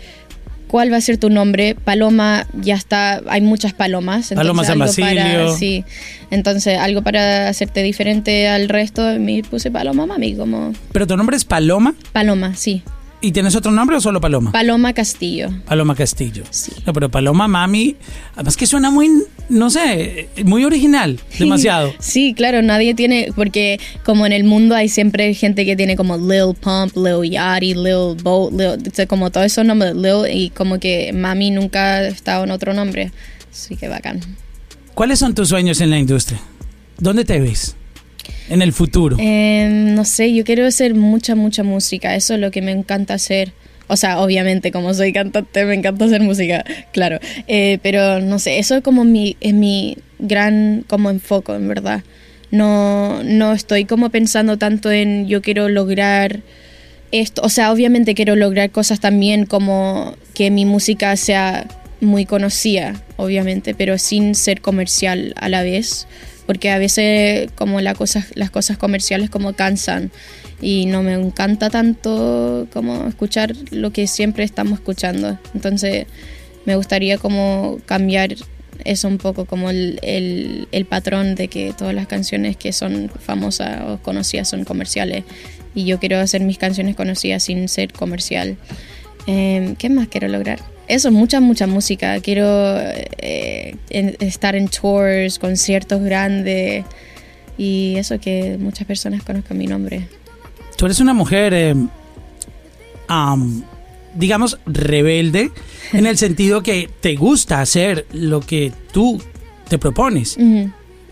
cuál 0.67 0.91
va 0.91 0.97
a 0.97 1.01
ser 1.01 1.17
tu 1.17 1.29
nombre, 1.29 1.75
Paloma 1.75 2.45
ya 2.61 2.75
está, 2.75 3.21
hay 3.27 3.41
muchas 3.41 3.73
palomas. 3.73 4.31
Paloma 4.35 4.63
San 4.63 4.81
algo 4.81 4.93
para- 4.93 5.23
Basilio. 5.23 5.55
sí, 5.57 5.83
entonces 6.31 6.77
algo 6.77 7.01
para 7.01 7.47
hacerte 7.49 7.81
diferente 7.83 8.47
al 8.47 8.69
resto, 8.69 9.01
me 9.19 9.41
puse 9.43 9.71
Paloma 9.71 10.05
Mami, 10.05 10.35
como 10.35 10.73
Pero 10.91 11.07
tu 11.07 11.17
nombre 11.17 11.37
es 11.37 11.45
Paloma 11.45 11.93
Paloma, 12.11 12.55
sí. 12.55 12.83
Y 13.27 13.31
tienes 13.33 13.55
otro 13.55 13.73
nombre 13.73 13.97
o 13.97 13.99
solo 13.99 14.21
Paloma? 14.21 14.53
Paloma 14.53 14.93
Castillo. 14.93 15.49
Paloma 15.65 15.95
Castillo. 15.95 16.45
Sí. 16.49 16.71
No, 16.85 16.93
pero 16.93 17.11
Paloma 17.11 17.49
Mami, 17.49 17.97
además 18.35 18.55
que 18.55 18.65
suena 18.65 18.89
muy, 18.89 19.09
no 19.49 19.69
sé, 19.69 20.29
muy 20.45 20.63
original, 20.63 21.19
demasiado. 21.37 21.93
Sí, 21.99 22.33
claro, 22.33 22.61
nadie 22.61 22.93
tiene, 22.93 23.33
porque 23.35 23.81
como 24.05 24.25
en 24.25 24.31
el 24.31 24.45
mundo 24.45 24.75
hay 24.75 24.87
siempre 24.87 25.33
gente 25.33 25.65
que 25.65 25.75
tiene 25.75 25.97
como 25.97 26.15
Lil 26.15 26.55
Pump, 26.55 26.95
Lil 26.95 27.29
Yachty, 27.31 27.73
Lil 27.73 28.15
Boat, 28.23 28.53
Lil, 28.53 29.07
como 29.07 29.29
todos 29.29 29.47
esos 29.47 29.65
nombres, 29.65 29.93
Lil, 29.93 30.25
y 30.31 30.49
como 30.51 30.79
que 30.79 31.11
Mami 31.11 31.51
nunca 31.51 31.95
ha 31.95 32.07
estado 32.07 32.45
en 32.45 32.51
otro 32.51 32.73
nombre. 32.73 33.11
Así 33.51 33.75
que 33.75 33.89
bacán. 33.89 34.21
¿Cuáles 34.93 35.19
son 35.19 35.35
tus 35.35 35.49
sueños 35.49 35.81
en 35.81 35.89
la 35.89 35.99
industria? 35.99 36.39
¿Dónde 36.97 37.25
te 37.25 37.41
ves? 37.41 37.75
En 38.49 38.61
el 38.61 38.73
futuro. 38.73 39.17
Em, 39.19 39.93
no 39.95 40.05
sé, 40.05 40.33
yo 40.33 40.43
quiero 40.43 40.65
hacer 40.65 40.95
mucha, 40.95 41.35
mucha 41.35 41.63
música, 41.63 42.15
eso 42.15 42.35
es 42.35 42.39
lo 42.39 42.51
que 42.51 42.61
me 42.61 42.71
encanta 42.71 43.13
hacer. 43.13 43.51
O 43.87 43.95
sea, 43.95 44.19
obviamente, 44.19 44.71
como 44.71 44.93
soy 44.93 45.13
cantante, 45.13 45.65
me 45.65 45.73
encanta 45.73 46.05
hacer 46.05 46.21
música, 46.21 46.63
claro. 46.91 47.19
Eh, 47.47 47.79
pero 47.81 48.19
no 48.19 48.39
sé, 48.39 48.59
eso 48.59 48.75
es 48.75 48.83
como 48.83 49.05
mi, 49.05 49.37
es 49.39 49.53
mi 49.53 49.97
gran 50.19 50.83
como 50.87 51.09
enfoco, 51.09 51.55
en 51.55 51.67
verdad. 51.67 52.03
No, 52.51 53.23
no 53.23 53.53
estoy 53.53 53.85
como 53.85 54.09
pensando 54.09 54.57
tanto 54.57 54.91
en 54.91 55.27
yo 55.27 55.41
quiero 55.41 55.69
lograr 55.69 56.41
esto. 57.11 57.41
O 57.43 57.49
sea, 57.49 57.71
obviamente 57.71 58.15
quiero 58.15 58.35
lograr 58.35 58.71
cosas 58.71 58.99
también 58.99 59.45
como 59.45 60.15
que 60.33 60.51
mi 60.51 60.65
música 60.65 61.15
sea 61.15 61.67
muy 61.99 62.25
conocida, 62.25 63.01
obviamente, 63.15 63.73
pero 63.73 63.97
sin 63.97 64.35
ser 64.35 64.61
comercial 64.61 65.33
a 65.37 65.49
la 65.49 65.63
vez. 65.63 66.07
Porque 66.47 66.71
a 66.71 66.79
veces 66.79 67.51
como 67.55 67.79
la 67.81 67.93
cosa, 67.93 68.25
las 68.33 68.49
cosas 68.49 68.77
comerciales 68.77 69.29
como 69.29 69.53
cansan 69.53 70.11
y 70.61 70.87
no 70.87 71.03
me 71.03 71.13
encanta 71.13 71.69
tanto 71.69 72.67
como 72.73 73.07
escuchar 73.07 73.53
lo 73.69 73.91
que 73.91 74.07
siempre 74.07 74.43
estamos 74.43 74.79
escuchando. 74.79 75.37
Entonces 75.53 76.07
me 76.65 76.75
gustaría 76.75 77.19
como 77.19 77.79
cambiar 77.85 78.35
eso 78.85 79.07
un 79.07 79.17
poco 79.17 79.45
como 79.45 79.69
el, 79.69 79.99
el, 80.01 80.67
el 80.71 80.85
patrón 80.85 81.35
de 81.35 81.47
que 81.47 81.73
todas 81.77 81.93
las 81.93 82.07
canciones 82.07 82.57
que 82.57 82.73
son 82.73 83.11
famosas 83.19 83.81
o 83.87 83.97
conocidas 83.99 84.49
son 84.49 84.63
comerciales 84.63 85.23
y 85.77 85.85
yo 85.85 85.99
quiero 85.99 86.17
hacer 86.17 86.41
mis 86.41 86.57
canciones 86.57 86.95
conocidas 86.95 87.43
sin 87.43 87.67
ser 87.69 87.93
comercial. 87.93 88.57
Eh, 89.27 89.75
¿Qué 89.77 89.89
más 89.89 90.07
quiero 90.07 90.27
lograr? 90.27 90.59
Eso, 90.87 91.11
mucha, 91.11 91.39
mucha 91.41 91.67
música. 91.67 92.19
Quiero 92.21 92.45
eh, 93.19 93.75
estar 93.89 94.55
en 94.55 94.69
tours, 94.69 95.37
conciertos 95.37 96.01
grandes 96.01 96.85
y 97.57 97.95
eso 97.97 98.19
que 98.19 98.57
muchas 98.59 98.87
personas 98.87 99.21
conozcan 99.23 99.57
mi 99.57 99.67
nombre. 99.67 100.07
Tú 100.77 100.85
eres 100.85 100.99
una 101.01 101.13
mujer, 101.13 101.53
eh, 101.53 101.75
am, 103.07 103.63
digamos, 104.15 104.59
rebelde, 104.65 105.51
en 105.93 106.05
el 106.05 106.17
sentido 106.25 106.63
que 106.63 106.89
te 107.01 107.15
gusta 107.15 107.59
hacer 107.61 108.05
lo 108.13 108.39
que 108.39 108.71
tú 108.93 109.21
te 109.67 109.77
propones. 109.77 110.37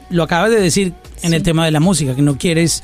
Lo 0.10 0.23
acabas 0.23 0.51
de 0.51 0.62
decir 0.62 0.93
en 1.21 1.32
Sí. 1.32 1.36
el 1.36 1.43
tema 1.43 1.65
de 1.65 1.71
la 1.71 1.80
música, 1.80 2.15
que 2.15 2.21
no 2.21 2.38
quieres 2.38 2.84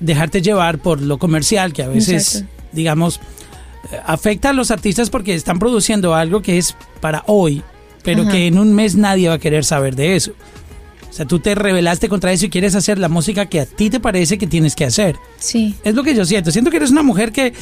dejarte 0.00 0.42
llevar 0.42 0.78
por 0.78 1.00
lo 1.00 1.18
comercial, 1.18 1.72
que 1.72 1.82
a 1.82 1.88
veces, 1.88 2.36
Exacto. 2.36 2.54
digamos, 2.72 3.20
afecta 4.04 4.50
a 4.50 4.52
los 4.52 4.70
artistas 4.70 5.10
porque 5.10 5.34
están 5.34 5.58
produciendo 5.58 6.14
algo 6.14 6.42
que 6.42 6.58
es 6.58 6.76
para 7.00 7.24
hoy, 7.26 7.62
pero 8.02 8.22
Ajá. 8.22 8.32
que 8.32 8.46
en 8.46 8.58
un 8.58 8.74
mes 8.74 8.96
nadie 8.96 9.28
va 9.28 9.34
a 9.34 9.38
querer 9.38 9.64
saber 9.64 9.96
de 9.96 10.16
eso. 10.16 10.32
O 11.08 11.12
sea, 11.12 11.26
tú 11.26 11.38
te 11.40 11.54
rebelaste 11.54 12.08
contra 12.08 12.32
eso 12.32 12.46
y 12.46 12.50
quieres 12.50 12.74
hacer 12.74 12.98
la 12.98 13.08
música 13.08 13.46
que 13.46 13.60
a 13.60 13.66
ti 13.66 13.90
te 13.90 13.98
parece 13.98 14.38
que 14.38 14.46
tienes 14.46 14.74
que 14.76 14.84
hacer. 14.84 15.16
Sí, 15.38 15.74
Es 15.82 15.94
lo 15.94 16.02
que 16.04 16.14
yo 16.14 16.24
siento. 16.24 16.50
Siento 16.50 16.70
que 16.70 16.76
eres 16.76 16.90
una 16.90 17.02
mujer 17.02 17.32
que, 17.32 17.52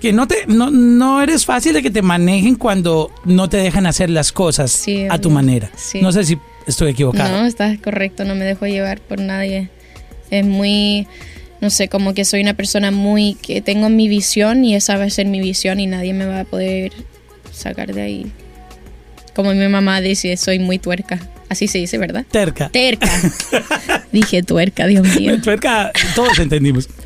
que 0.00 0.12
no, 0.12 0.26
te, 0.26 0.46
no, 0.46 0.70
no 0.70 1.22
eres 1.22 1.46
fácil 1.46 1.72
de 1.74 1.82
que 1.82 1.90
te 1.90 2.02
manejen 2.02 2.56
cuando 2.56 3.10
no 3.24 3.48
te 3.48 3.56
dejan 3.58 3.86
hacer 3.86 4.10
las 4.10 4.32
cosas 4.32 4.72
Sí, 4.72 5.06
a 5.08 5.18
tu 5.18 5.30
manera. 5.30 5.70
Sí. 5.76 6.02
No 6.02 6.12
sé 6.12 6.24
si 6.24 6.38
estoy 6.66 6.90
equivocado. 6.90 7.38
No, 7.38 7.46
estás 7.46 7.78
correcto, 7.78 8.24
no 8.24 8.34
me 8.34 8.44
dejo 8.44 8.66
llevar 8.66 9.00
por 9.00 9.20
nadie. 9.20 9.70
Es 10.30 10.44
muy, 10.44 11.06
no 11.60 11.70
sé, 11.70 11.88
como 11.88 12.14
que 12.14 12.24
soy 12.24 12.40
una 12.40 12.54
persona 12.54 12.90
muy, 12.90 13.34
que 13.34 13.60
tengo 13.60 13.88
mi 13.88 14.08
visión 14.08 14.64
y 14.64 14.74
esa 14.74 14.96
va 14.96 15.04
a 15.04 15.10
ser 15.10 15.26
mi 15.26 15.40
visión 15.40 15.80
y 15.80 15.86
nadie 15.86 16.12
me 16.12 16.26
va 16.26 16.40
a 16.40 16.44
poder 16.44 16.92
sacar 17.52 17.92
de 17.92 18.02
ahí. 18.02 18.32
Como 19.34 19.54
mi 19.54 19.68
mamá 19.68 20.00
dice, 20.00 20.36
soy 20.36 20.58
muy 20.58 20.78
tuerca. 20.78 21.18
Así 21.48 21.66
se 21.66 21.78
dice, 21.78 21.98
¿verdad? 21.98 22.24
Terca. 22.30 22.68
Terca. 22.68 23.10
Dije 24.12 24.42
tuerca, 24.42 24.86
Dios 24.86 25.06
mío. 25.16 25.40
Tuerca, 25.40 25.92
todos 26.14 26.38
entendimos. 26.38 26.88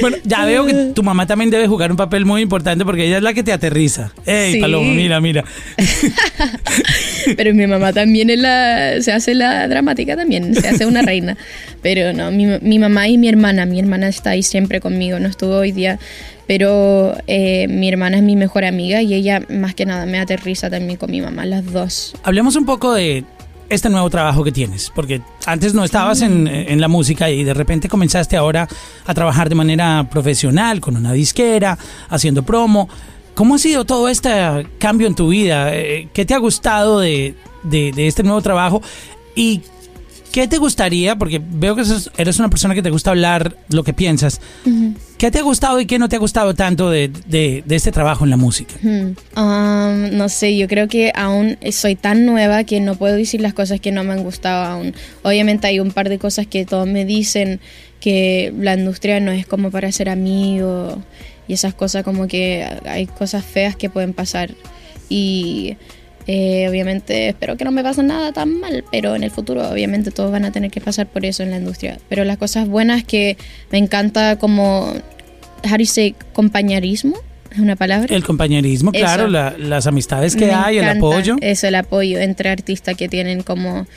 bueno, 0.00 0.16
ya 0.24 0.44
veo 0.44 0.66
que 0.66 0.74
tu 0.94 1.02
mamá 1.02 1.26
también 1.26 1.50
debe 1.50 1.66
jugar 1.66 1.90
un 1.90 1.96
papel 1.96 2.24
muy 2.24 2.42
importante 2.42 2.84
porque 2.84 3.06
ella 3.06 3.18
es 3.18 3.22
la 3.22 3.34
que 3.34 3.42
te 3.42 3.52
aterriza. 3.52 4.12
Ey, 4.26 4.54
Sí. 4.54 4.60
Paloma, 4.60 4.92
mira, 4.92 5.20
mira. 5.20 5.44
Pero 7.36 7.54
mi 7.54 7.66
mamá 7.66 7.92
también 7.92 8.30
es 8.30 8.38
la, 8.38 9.00
se 9.00 9.12
hace 9.12 9.34
la 9.34 9.68
dramática 9.68 10.16
también, 10.16 10.54
se 10.54 10.68
hace 10.68 10.86
una 10.86 11.02
reina. 11.02 11.36
Pero 11.82 12.12
no, 12.12 12.30
mi, 12.30 12.46
mi 12.60 12.78
mamá 12.78 13.08
y 13.08 13.18
mi 13.18 13.28
hermana, 13.28 13.66
mi 13.66 13.78
hermana 13.78 14.08
está 14.08 14.30
ahí 14.30 14.42
siempre 14.42 14.80
conmigo, 14.80 15.18
no 15.18 15.28
estuvo 15.28 15.56
hoy 15.56 15.72
día, 15.72 15.98
pero 16.46 17.16
eh, 17.26 17.68
mi 17.68 17.88
hermana 17.88 18.18
es 18.18 18.22
mi 18.22 18.36
mejor 18.36 18.64
amiga 18.64 19.02
y 19.02 19.14
ella 19.14 19.42
más 19.48 19.74
que 19.74 19.86
nada 19.86 20.06
me 20.06 20.18
aterriza 20.18 20.68
también 20.68 20.96
con 20.98 21.10
mi 21.10 21.20
mamá, 21.20 21.46
las 21.46 21.64
dos. 21.72 22.14
Hablemos 22.22 22.56
un 22.56 22.66
poco 22.66 22.92
de 22.92 23.24
este 23.70 23.88
nuevo 23.88 24.10
trabajo 24.10 24.44
que 24.44 24.52
tienes, 24.52 24.90
porque 24.94 25.22
antes 25.46 25.72
no 25.74 25.84
estabas 25.84 26.20
en, 26.22 26.46
en 26.48 26.80
la 26.80 26.88
música 26.88 27.30
y 27.30 27.44
de 27.44 27.54
repente 27.54 27.88
comenzaste 27.88 28.36
ahora 28.36 28.68
a 29.06 29.14
trabajar 29.14 29.48
de 29.48 29.54
manera 29.54 30.06
profesional 30.10 30.80
con 30.80 30.96
una 30.96 31.12
disquera, 31.12 31.78
haciendo 32.08 32.42
promo. 32.42 32.88
¿Cómo 33.34 33.54
ha 33.54 33.58
sido 33.58 33.84
todo 33.86 34.08
este 34.08 34.30
cambio 34.78 35.06
en 35.06 35.14
tu 35.14 35.28
vida? 35.28 35.74
Eh, 35.74 36.08
¿Qué 36.12 36.24
te 36.26 36.34
ha 36.34 36.38
gustado 36.38 37.00
de, 37.00 37.34
de- 37.62 37.92
de 37.92 38.06
este 38.06 38.22
nuevo 38.22 38.42
trabajo? 38.42 38.82
¿Y 39.34 39.62
¿Qué 40.32 40.46
te 40.46 40.58
gustaría? 40.58 41.16
Porque 41.16 41.40
veo 41.44 41.74
que 41.74 41.84
sos- 41.84 42.10
eres 42.16 42.38
una 42.38 42.48
persona 42.50 42.74
que 42.74 42.82
te 42.82 42.90
gusta 42.90 43.10
hablar 43.10 43.56
lo 43.68 43.82
que 43.82 43.92
piensas. 43.92 44.40
¿Qué 45.18 45.30
te 45.30 45.38
ha 45.38 45.42
gustado 45.42 45.80
y 45.80 45.86
qué 45.86 45.98
no 45.98 46.08
te 46.08 46.16
ha 46.16 46.18
gustado 46.20 46.54
tanto 46.54 46.88
de, 46.88 47.08
de- 47.26 47.62
de 47.66 47.76
este 47.76 47.90
trabajo 47.92 48.24
en 48.24 48.30
la 48.30 48.36
música? 48.36 48.74
Hmm. 48.82 49.16
Um, 49.36 50.16
no 50.16 50.28
sé, 50.28 50.56
yo 50.56 50.68
creo 50.68 50.86
que 50.88 51.12
aún 51.14 51.58
soy 51.72 51.96
tan 51.96 52.26
nueva 52.26 52.62
que 52.64 52.80
no 52.80 52.94
puedo 52.94 53.16
decir 53.16 53.40
las 53.40 53.54
cosas 53.54 53.80
que 53.80 53.90
no 53.92 54.04
me 54.04 54.12
han 54.12 54.22
gustado 54.22 54.64
aún. 54.64 54.94
Obviamente 55.22 55.66
hay 55.66 55.80
un 55.80 55.90
par 55.90 56.08
de 56.08 56.18
cosas 56.18 56.46
que 56.46 56.64
todos 56.64 56.86
me 56.86 57.04
dicen 57.04 57.60
que 58.00 58.52
la 58.58 58.74
industria 58.74 59.20
no 59.20 59.32
es 59.32 59.46
como 59.46 59.70
para 59.70 59.90
ser 59.92 60.08
amigo 60.08 61.02
y 61.48 61.52
esas 61.54 61.74
cosas 61.74 62.04
como 62.04 62.28
que 62.28 62.64
hay 62.86 63.06
cosas 63.06 63.44
feas 63.44 63.74
que 63.76 63.90
pueden 63.90 64.14
pasar 64.14 64.54
y 65.08 65.76
eh, 66.32 66.68
obviamente 66.68 67.28
espero 67.30 67.56
que 67.56 67.64
no 67.64 67.72
me 67.72 67.82
pase 67.82 68.04
nada 68.04 68.30
tan 68.32 68.60
mal, 68.60 68.84
pero 68.92 69.16
en 69.16 69.24
el 69.24 69.32
futuro 69.32 69.68
obviamente 69.68 70.12
todos 70.12 70.30
van 70.30 70.44
a 70.44 70.52
tener 70.52 70.70
que 70.70 70.80
pasar 70.80 71.06
por 71.08 71.24
eso 71.24 71.42
en 71.42 71.50
la 71.50 71.56
industria. 71.56 71.98
Pero 72.08 72.22
las 72.24 72.38
cosas 72.38 72.68
buenas 72.68 73.02
que 73.02 73.36
me 73.72 73.78
encanta 73.78 74.36
como, 74.38 74.92
how 75.64 75.70
do 75.72 75.76
you 75.78 75.86
say, 75.86 76.14
compañerismo, 76.32 77.16
es 77.52 77.58
una 77.58 77.74
palabra. 77.74 78.14
El 78.14 78.22
compañerismo, 78.22 78.92
claro, 78.92 79.26
la- 79.26 79.56
las 79.58 79.88
amistades 79.88 80.36
que 80.36 80.46
Me 80.46 80.52
hay, 80.54 80.78
el 80.78 80.88
apoyo. 80.88 81.34
Eso, 81.40 81.66
el 81.66 81.74
apoyo 81.74 82.20
entre 82.20 82.48
artistas 82.48 82.96
que 82.96 83.08
tienen 83.08 83.42
como 83.42 83.88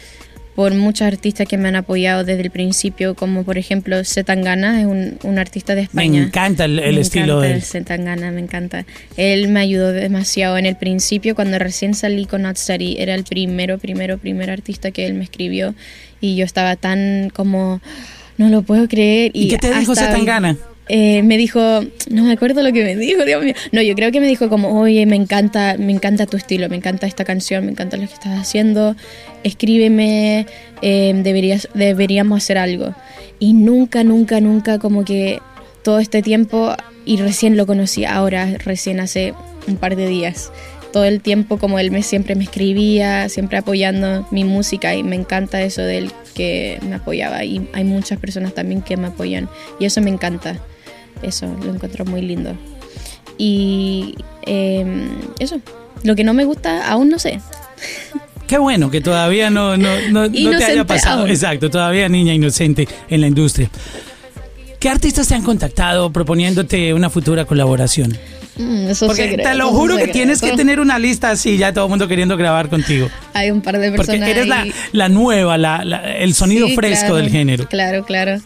por 0.56 0.74
muchos 0.76 1.08
artistas 1.08 1.48
que 1.48 1.58
me 1.58 1.68
han 1.70 1.76
apoyado 1.76 2.24
desde 2.24 2.42
el 2.44 2.52
principio, 2.52 3.16
como 3.16 3.44
por 3.44 3.58
ejemplo 3.58 4.04
Zetangana, 4.04 4.80
es 4.82 4.86
un, 4.86 5.18
un 5.24 5.39
artista 5.39 5.74
de 5.74 5.82
Me 5.82 6.04
España. 6.04 6.24
encanta 6.24 6.66
el, 6.66 6.78
el 6.80 6.96
Me 6.96 7.02
estilo 7.02 7.26
encanta 7.38 7.48
de 7.48 7.54
él. 7.54 7.62
Zetangana, 7.63 8.32
me 8.32 8.42
encanta. 8.42 8.86
Él 9.18 9.48
me 9.48 9.60
ayudó 9.62 9.92
demasiado 9.92 10.58
en 10.58 10.66
el 10.66 10.76
principio, 10.76 11.34
cuando 11.36 11.58
recién 11.60 11.96
salí 11.96 12.26
con 12.26 12.44
Not 12.44 12.58
Steady, 12.58 12.98
era 13.00 13.16
el 13.16 13.24
primero, 13.24 13.78
primero, 13.80 14.18
primer 14.18 14.50
artista 14.52 14.92
que 14.92 15.06
él 15.08 15.16
me 15.16 15.24
escribió 15.24 15.74
y 16.22 16.36
yo 16.36 16.46
estaba 16.46 16.76
tan 16.76 17.30
como, 17.34 17.82
no 18.38 18.50
lo 18.50 18.62
puedo 18.62 18.88
creer. 18.88 19.32
¿Y 19.34 19.48
qué 19.48 19.58
te 19.58 19.74
dijo 19.74 19.96
Zetangana? 19.96 20.58
Eh, 20.89 21.24
me 21.24 21.38
dijo, 21.38 21.60
no 22.10 22.24
me 22.24 22.34
acuerdo 22.34 22.62
lo 22.62 22.74
que 22.74 22.84
me 22.84 22.96
dijo, 22.96 23.24
Dios 23.24 23.43
mío. 23.43 23.54
No, 23.72 23.82
yo 23.82 23.96
creo 23.96 24.12
que 24.12 24.19
me 24.19 24.28
dijo 24.28 24.50
como, 24.50 24.80
oye, 24.80 25.06
me 25.06 25.15
encanta, 25.15 25.76
me 25.78 25.93
encanta 25.93 26.26
tu 26.26 26.38
estilo, 26.38 26.67
me 26.69 26.76
encanta 26.76 27.08
esta 27.08 27.24
canción, 27.24 27.65
me 27.65 27.72
encanta 27.72 27.96
lo 27.98 28.06
que 28.06 28.13
estás 28.13 28.39
haciendo, 28.39 28.96
escríbeme, 29.43 30.46
eh, 30.82 31.13
deberías, 31.24 31.69
deberíamos 31.74 32.43
hacer 32.43 32.58
algo. 32.58 32.93
Y 33.39 33.54
nunca, 33.54 34.04
nunca, 34.04 34.41
nunca 34.41 34.80
como 34.80 35.06
que 35.06 35.39
todo 35.84 36.00
este 36.00 36.22
tiempo, 36.22 36.76
y 37.06 37.17
recién 37.17 37.56
lo 37.56 37.65
conocí 37.65 38.06
ahora, 38.06 38.58
recién 38.60 39.00
hace 39.00 39.34
un 39.67 39.78
par 39.78 39.96
de 39.96 40.08
días. 40.08 40.52
Todo 40.91 41.06
el 41.06 41.22
tiempo 41.22 41.58
como 41.58 41.80
él 41.80 41.91
me 41.91 42.04
siempre 42.04 42.36
me 42.36 42.43
escribía, 42.43 43.28
siempre 43.28 43.58
apoyando 43.58 44.28
mi 44.32 44.43
música 44.43 44.96
y 44.96 45.02
me 45.02 45.15
encanta 45.15 45.62
eso 45.62 45.82
de 45.82 45.98
él 45.98 46.12
que 46.36 46.78
me 46.88 46.96
apoyaba 46.96 47.43
y 47.43 47.67
hay 47.74 47.84
muchas 47.84 48.19
personas 48.19 48.54
también 48.54 48.84
que 48.84 48.96
me 48.96 49.08
apoyan 49.08 49.50
y 49.80 49.86
eso 49.86 50.02
me 50.02 50.12
encanta. 50.12 50.60
Eso 51.21 51.45
lo 51.63 51.73
encuentro 51.73 52.06
muy 52.06 52.21
lindo. 52.21 52.56
Y 53.38 54.15
eh, 54.45 55.08
eso, 55.39 55.60
lo 56.04 56.15
que 56.15 56.23
no 56.23 56.34
me 56.34 56.45
gusta 56.45 56.88
aún 56.89 57.10
no 57.10 57.19
sé. 57.19 57.39
Qué 58.47 58.58
bueno 58.58 58.91
que 58.91 59.02
todavía 59.02 59.49
no, 59.49 59.78
no, 59.78 59.89
no, 60.12 60.28
no 60.28 60.58
te 60.58 60.65
haya 60.65 60.86
pasado. 60.86 61.21
aún. 61.21 61.30
Exacto, 61.30 61.69
todavía 61.69 62.10
niña 62.10 62.34
inocente 62.34 62.88
en 63.10 63.21
la 63.21 63.28
industria. 63.28 63.69
¿Qué 64.80 64.89
artistas 64.89 65.30
te 65.30 65.36
han 65.36 65.43
contactado 65.43 66.12
proponiéndote 66.12 66.93
una 66.93 67.10
futura 67.10 67.45
colaboración? 67.45 68.17
Mm, 68.58 68.89
eso 68.89 69.08
Porque 69.08 69.23
secreto, 69.30 69.49
te 69.49 69.56
lo 69.56 69.69
eso 69.69 69.73
juro 69.78 69.93
que 69.95 70.02
secreto. 70.02 70.17
tienes 70.19 70.41
que 70.41 70.52
tener 70.52 70.80
una 70.82 70.99
lista 70.99 71.32
así, 71.32 71.58
ya 71.58 71.73
todo 71.73 71.86
el 71.86 71.89
mundo 71.89 72.08
queriendo 72.08 72.36
grabar 72.38 72.69
contigo. 72.69 73.10
Hay 73.34 73.49
un 73.49 73.62
par 73.62 73.80
de 73.80 73.91
Porque 73.91 74.06
personas 74.06 74.30
eres 74.30 74.45
la, 74.47 74.62
ahí. 74.63 74.73
la 74.91 75.08
nueva, 75.10 75.58
la, 75.58 75.84
la- 75.86 76.17
el 76.17 76.34
sonido 76.36 76.67
Sí, 76.67 76.76
fresco 76.76 76.99
claro, 77.08 77.15
del 77.15 77.30
género. 77.32 77.67
Claro, 77.69 78.04
claro. 78.04 78.41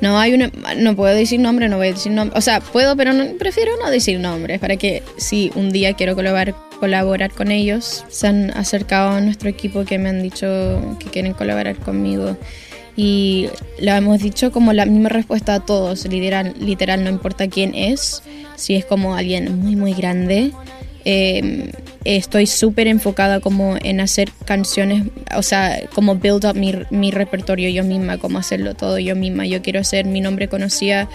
No 0.00 0.18
hay 0.18 0.34
una, 0.34 0.50
no 0.76 0.94
puedo 0.94 1.14
decir 1.14 1.40
nombre, 1.40 1.68
no 1.68 1.76
voy 1.76 1.88
a 1.88 1.92
decir 1.92 2.12
nombre. 2.12 2.38
O 2.38 2.40
sea, 2.40 2.60
puedo, 2.60 2.96
pero 2.96 3.12
prefiero 3.38 3.72
no 3.82 3.90
decir 3.90 4.20
nombres 4.20 4.60
para 4.60 4.76
que 4.76 5.02
si 5.16 5.50
un 5.54 5.70
día 5.70 5.94
quiero 5.94 6.14
colaborar, 6.14 6.54
colaborar 6.78 7.32
con 7.32 7.50
ellos, 7.50 8.04
se 8.08 8.28
han 8.28 8.50
acercado 8.52 9.10
a 9.10 9.20
nuestro 9.20 9.48
equipo 9.48 9.84
que 9.84 9.98
me 9.98 10.08
han 10.08 10.22
dicho 10.22 10.96
que 11.00 11.10
quieren 11.10 11.34
colaborar 11.34 11.76
conmigo. 11.76 12.36
Y 12.96 13.48
lo 13.80 13.92
hemos 13.92 14.20
dicho 14.20 14.50
como 14.50 14.72
la 14.72 14.84
misma 14.84 15.08
respuesta 15.08 15.54
a 15.54 15.60
todos, 15.60 16.04
literal, 16.06 16.54
literal, 16.58 17.04
no 17.04 17.10
importa 17.10 17.48
quién 17.48 17.74
es, 17.74 18.22
si 18.56 18.74
es 18.74 18.84
como 18.84 19.14
alguien 19.14 19.60
muy, 19.60 19.76
muy 19.76 19.94
grande, 19.94 20.52
eh, 21.10 21.72
estoy 22.04 22.46
súper 22.46 22.86
enfocada 22.86 23.40
como 23.40 23.78
en 23.82 24.00
hacer 24.00 24.30
canciones, 24.44 25.04
o 25.34 25.42
sea, 25.42 25.80
como 25.94 26.16
build 26.16 26.44
up 26.44 26.54
mi, 26.54 26.74
mi 26.90 27.10
repertorio 27.10 27.70
yo 27.70 27.82
misma, 27.82 28.18
como 28.18 28.36
hacerlo 28.38 28.74
todo 28.74 28.98
yo 28.98 29.16
misma. 29.16 29.46
Yo 29.46 29.62
quiero 29.62 29.80
hacer 29.80 30.04
mi 30.04 30.20
nombre 30.20 30.48
conocida, 30.48 31.08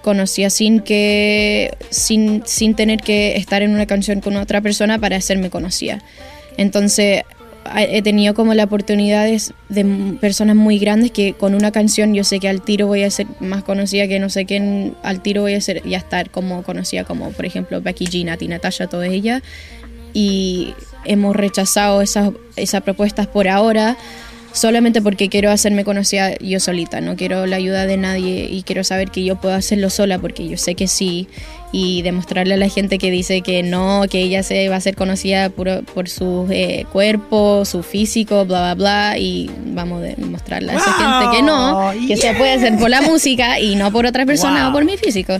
conocida 0.00 0.48
sin 0.48 0.80
que, 0.80 1.76
sin, 1.90 2.44
sin 2.46 2.74
tener 2.74 3.00
que 3.00 3.36
estar 3.36 3.60
en 3.60 3.74
una 3.74 3.84
canción 3.84 4.22
con 4.22 4.36
otra 4.36 4.62
persona 4.62 4.98
para 4.98 5.16
hacerme 5.16 5.50
conocida. 5.50 6.02
Entonces 6.56 7.24
he 7.76 8.02
tenido 8.02 8.34
como 8.34 8.54
la 8.54 8.64
oportunidades 8.64 9.54
de 9.68 9.84
personas 10.20 10.56
muy 10.56 10.78
grandes 10.78 11.10
que 11.10 11.32
con 11.32 11.54
una 11.54 11.72
canción 11.72 12.14
yo 12.14 12.24
sé 12.24 12.38
que 12.38 12.48
al 12.48 12.62
tiro 12.62 12.86
voy 12.86 13.02
a 13.02 13.10
ser 13.10 13.26
más 13.40 13.62
conocida 13.64 14.06
que 14.06 14.18
no 14.18 14.28
sé 14.28 14.44
quién, 14.44 14.94
al 15.02 15.22
tiro 15.22 15.42
voy 15.42 15.54
a 15.54 15.60
ser 15.60 15.82
ya 15.88 15.98
estar 15.98 16.30
como 16.30 16.62
conocida 16.62 17.04
como 17.04 17.30
por 17.32 17.46
ejemplo 17.46 17.80
Becky 17.80 18.06
G, 18.06 18.24
Nati 18.24 18.48
Natasha, 18.48 18.86
todas 18.86 19.08
ellas. 19.08 19.42
Y 20.12 20.74
hemos 21.04 21.34
rechazado 21.34 22.02
esas, 22.02 22.30
esas 22.56 22.82
propuestas 22.82 23.26
por 23.26 23.48
ahora 23.48 23.96
solamente 24.52 25.02
porque 25.02 25.28
quiero 25.28 25.50
hacerme 25.50 25.84
conocida 25.84 26.36
yo 26.38 26.60
solita, 26.60 27.00
no 27.00 27.16
quiero 27.16 27.46
la 27.46 27.56
ayuda 27.56 27.86
de 27.86 27.96
nadie 27.96 28.46
y 28.48 28.62
quiero 28.62 28.84
saber 28.84 29.10
que 29.10 29.24
yo 29.24 29.36
puedo 29.36 29.54
hacerlo 29.54 29.90
sola 29.90 30.18
porque 30.20 30.48
yo 30.48 30.56
sé 30.56 30.76
que 30.76 30.86
sí 30.86 31.28
y 31.76 32.02
demostrarle 32.02 32.54
a 32.54 32.56
la 32.56 32.68
gente 32.68 32.98
que 32.98 33.10
dice 33.10 33.40
que 33.40 33.64
no, 33.64 34.02
que 34.08 34.20
ella 34.20 34.44
se 34.44 34.68
va 34.68 34.76
a 34.76 34.80
ser 34.80 34.94
conocida 34.94 35.50
por, 35.50 35.84
por 35.86 36.08
su 36.08 36.46
eh, 36.50 36.84
cuerpo, 36.92 37.64
su 37.64 37.82
físico, 37.82 38.44
bla, 38.44 38.60
bla, 38.60 38.74
bla 39.10 39.18
y 39.18 39.50
vamos 39.66 39.98
a 40.00 40.04
demostrarle 40.06 40.70
a 40.70 40.76
esa 40.76 40.92
gente 40.92 41.36
que 41.36 41.42
no, 41.42 41.90
que 42.06 42.16
se 42.16 42.32
puede 42.34 42.52
hacer 42.52 42.78
por 42.78 42.90
la 42.90 43.02
música 43.02 43.58
y 43.58 43.74
no 43.74 43.90
por 43.90 44.06
otra 44.06 44.24
persona 44.24 44.60
Wow. 44.62 44.70
o 44.70 44.72
por 44.72 44.84
mi 44.84 44.96
físico. 44.96 45.38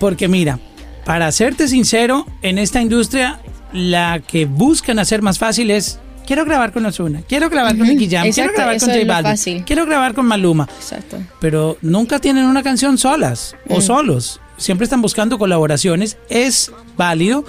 Porque 0.00 0.26
mira, 0.26 0.58
para 1.04 1.30
serte 1.32 1.68
sincero, 1.68 2.26
en 2.40 2.56
esta 2.56 2.80
industria 2.80 3.40
la 3.74 4.22
que 4.26 4.46
buscan 4.46 4.98
hacer 4.98 5.20
más 5.20 5.38
fácil 5.38 5.70
es 5.70 5.98
quiero 6.26 6.46
grabar 6.46 6.72
con 6.72 6.86
Ozuna, 6.86 7.20
quiero 7.28 7.50
grabar 7.50 7.76
con 7.76 7.86
Nicky 7.86 8.08
Jam, 8.08 8.30
quiero 8.32 8.54
grabar 8.54 8.80
con 8.80 8.88
J 8.88 9.04
Balvin, 9.06 9.62
quiero 9.64 9.84
grabar 9.84 10.14
con 10.14 10.24
Maluma, 10.24 10.66
Exacto. 10.78 11.18
pero 11.40 11.76
nunca 11.82 12.18
tienen 12.20 12.46
una 12.46 12.62
canción 12.62 12.96
solas 12.96 13.54
o 13.68 13.80
Mm. 13.80 13.82
solos. 13.82 14.40
Siempre 14.56 14.84
están 14.84 15.02
buscando 15.02 15.38
colaboraciones, 15.38 16.16
es 16.28 16.70
válido, 16.96 17.44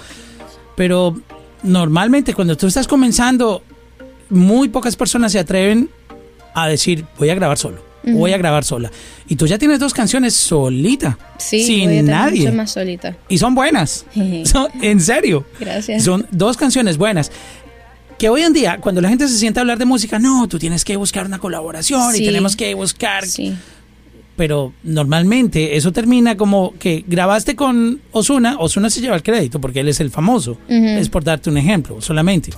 pero 0.76 1.16
normalmente 1.62 2.34
cuando 2.34 2.56
tú 2.56 2.66
estás 2.66 2.86
comenzando, 2.88 3.62
muy 4.28 4.68
pocas 4.68 4.96
personas 4.96 5.32
se 5.32 5.38
atreven 5.38 5.88
a 6.54 6.68
decir 6.68 7.04
voy 7.18 7.30
a 7.30 7.34
grabar 7.34 7.58
solo. 7.58 7.84
Voy 8.08 8.32
a 8.32 8.38
grabar 8.38 8.62
sola. 8.64 8.92
Y 9.26 9.34
tú 9.34 9.48
ya 9.48 9.58
tienes 9.58 9.80
dos 9.80 9.92
canciones 9.92 10.32
solita. 10.34 11.18
Sí, 11.38 11.56
voy 11.84 11.96
a 11.96 11.98
sin 11.98 12.06
nadie. 12.06 12.44
mucho 12.44 12.56
más 12.56 12.70
solita. 12.70 13.16
Y 13.28 13.38
son 13.38 13.56
buenas. 13.56 14.06
Son- 14.44 14.68
en 14.80 15.00
serio. 15.00 15.44
Gracias. 15.58 16.04
Son 16.04 16.24
dos 16.30 16.56
canciones 16.56 16.98
buenas. 16.98 17.32
Que 18.16 18.28
hoy 18.28 18.42
en 18.42 18.52
día, 18.52 18.78
cuando 18.80 19.00
la 19.00 19.08
gente 19.08 19.26
se 19.26 19.36
sienta 19.36 19.58
a 19.58 19.62
hablar 19.62 19.78
de 19.78 19.86
música, 19.86 20.20
no, 20.20 20.46
tú 20.46 20.56
tienes 20.58 20.84
que 20.84 20.96
buscar 20.96 21.26
una 21.26 21.40
colaboración 21.40 22.14
y 22.14 22.24
tenemos 22.24 22.54
que 22.54 22.72
buscar. 22.74 23.26
Sí. 23.26 23.56
Pero 24.36 24.72
normalmente 24.82 25.76
eso 25.76 25.92
termina 25.92 26.36
como 26.36 26.74
que 26.78 27.04
grabaste 27.06 27.56
con 27.56 28.00
Osuna, 28.12 28.56
Osuna 28.58 28.90
se 28.90 29.00
lleva 29.00 29.16
el 29.16 29.22
crédito 29.22 29.60
porque 29.60 29.80
él 29.80 29.88
es 29.88 30.00
el 30.00 30.10
famoso. 30.10 30.58
Es 30.68 31.08
por 31.08 31.24
darte 31.24 31.48
un 31.50 31.56
ejemplo 31.56 32.00
solamente. 32.02 32.50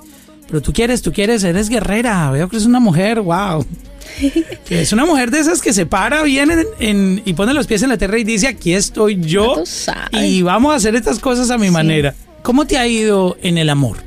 Pero 0.49 0.61
tú 0.62 0.73
quieres, 0.73 1.03
tú 1.03 1.12
quieres, 1.12 1.45
eres 1.45 1.69
guerrera. 1.69 2.31
Veo 2.31 2.49
que 2.49 2.57
eres 2.57 2.67
una 2.67 2.81
mujer, 2.81 3.21
wow. 3.21 3.64
es 4.71 4.93
una 4.93 5.05
mujer 5.05 5.31
de 5.31 5.41
esas 5.41 5.61
que 5.61 5.73
se 5.73 5.87
para 5.87 6.23
bien 6.23 6.51
en- 6.51 6.67
en- 6.81 7.23
y 7.25 7.35
pone 7.35 7.53
los 7.55 7.67
pies 7.67 7.83
en 7.83 7.91
la 7.91 7.99
tierra 7.99 8.19
y 8.19 8.25
dice, 8.25 8.49
aquí 8.49 8.73
estoy 8.73 9.21
yo 9.21 9.55
y 10.25 10.43
vamos 10.43 10.73
a 10.73 10.77
hacer 10.77 10.97
estas 10.97 11.19
cosas 11.19 11.51
a 11.51 11.59
mi 11.59 11.71
manera. 11.71 12.14
¿Cómo 12.43 12.67
te 12.67 12.79
ha 12.79 12.87
ido 12.88 13.37
en 13.43 13.59
el 13.59 13.69
amor? 13.69 13.99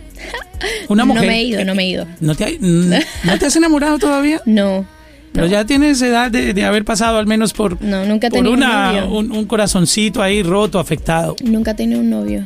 Una 0.90 1.06
mujer. 1.06 1.24
No 1.24 1.28
me 1.30 1.40
he 1.40 1.44
ido, 1.44 1.64
no 1.66 1.76
me 1.76 1.84
he 1.84 1.90
ido. 1.90 2.08
¿No 2.20 2.36
te, 2.36 2.46
ha- 2.46 2.50
n- 2.50 3.06
¿no 3.24 3.38
te 3.40 3.46
has 3.46 3.56
enamorado 3.56 3.98
todavía? 4.00 4.42
No. 4.46 4.86
Pero 5.34 5.46
no. 5.46 5.52
ya 5.52 5.66
tienes 5.66 6.02
edad 6.02 6.30
de, 6.30 6.54
de 6.54 6.66
haber 6.66 6.84
pasado 6.84 7.18
al 7.18 7.26
menos 7.28 7.54
por, 7.54 7.82
No, 7.82 8.06
nunca 8.06 8.28
he 8.28 8.30
por 8.32 8.48
una, 8.48 9.06
un 9.06 9.46
corazoncito 9.46 10.22
ahí 10.22 10.44
roto, 10.44 10.78
afectado. 10.80 11.36
Nunca 11.44 11.72
he 11.72 11.76
tenido 11.76 12.02
un 12.02 12.10
novio. 12.10 12.46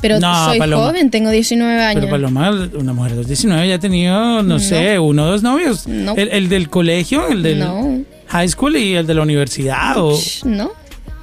Pero 0.00 0.18
No, 0.18 0.46
soy 0.46 0.58
Paloma. 0.58 0.86
joven, 0.88 1.10
tengo 1.10 1.30
19 1.30 1.80
años. 1.80 2.00
Pero 2.00 2.10
Paloma, 2.10 2.68
una 2.74 2.92
mujer 2.92 3.12
de 3.12 3.18
los 3.18 3.26
19 3.28 3.68
ya 3.68 3.76
ha 3.76 3.78
tenido, 3.78 4.42
no, 4.42 4.58
sé, 4.58 4.98
uno 4.98 5.24
o 5.24 5.26
dos 5.30 5.42
novios. 5.44 5.86
No. 5.86 6.14
El, 6.16 6.28
el 6.30 6.48
del 6.48 6.68
colegio, 6.68 7.28
el 7.28 7.42
del 7.44 7.60
No. 7.60 8.00
high 8.26 8.48
school 8.48 8.76
y 8.76 8.94
el 8.96 9.06
de 9.06 9.14
la 9.14 9.22
universidad. 9.22 9.94
O, 9.98 10.18
No, 10.44 10.72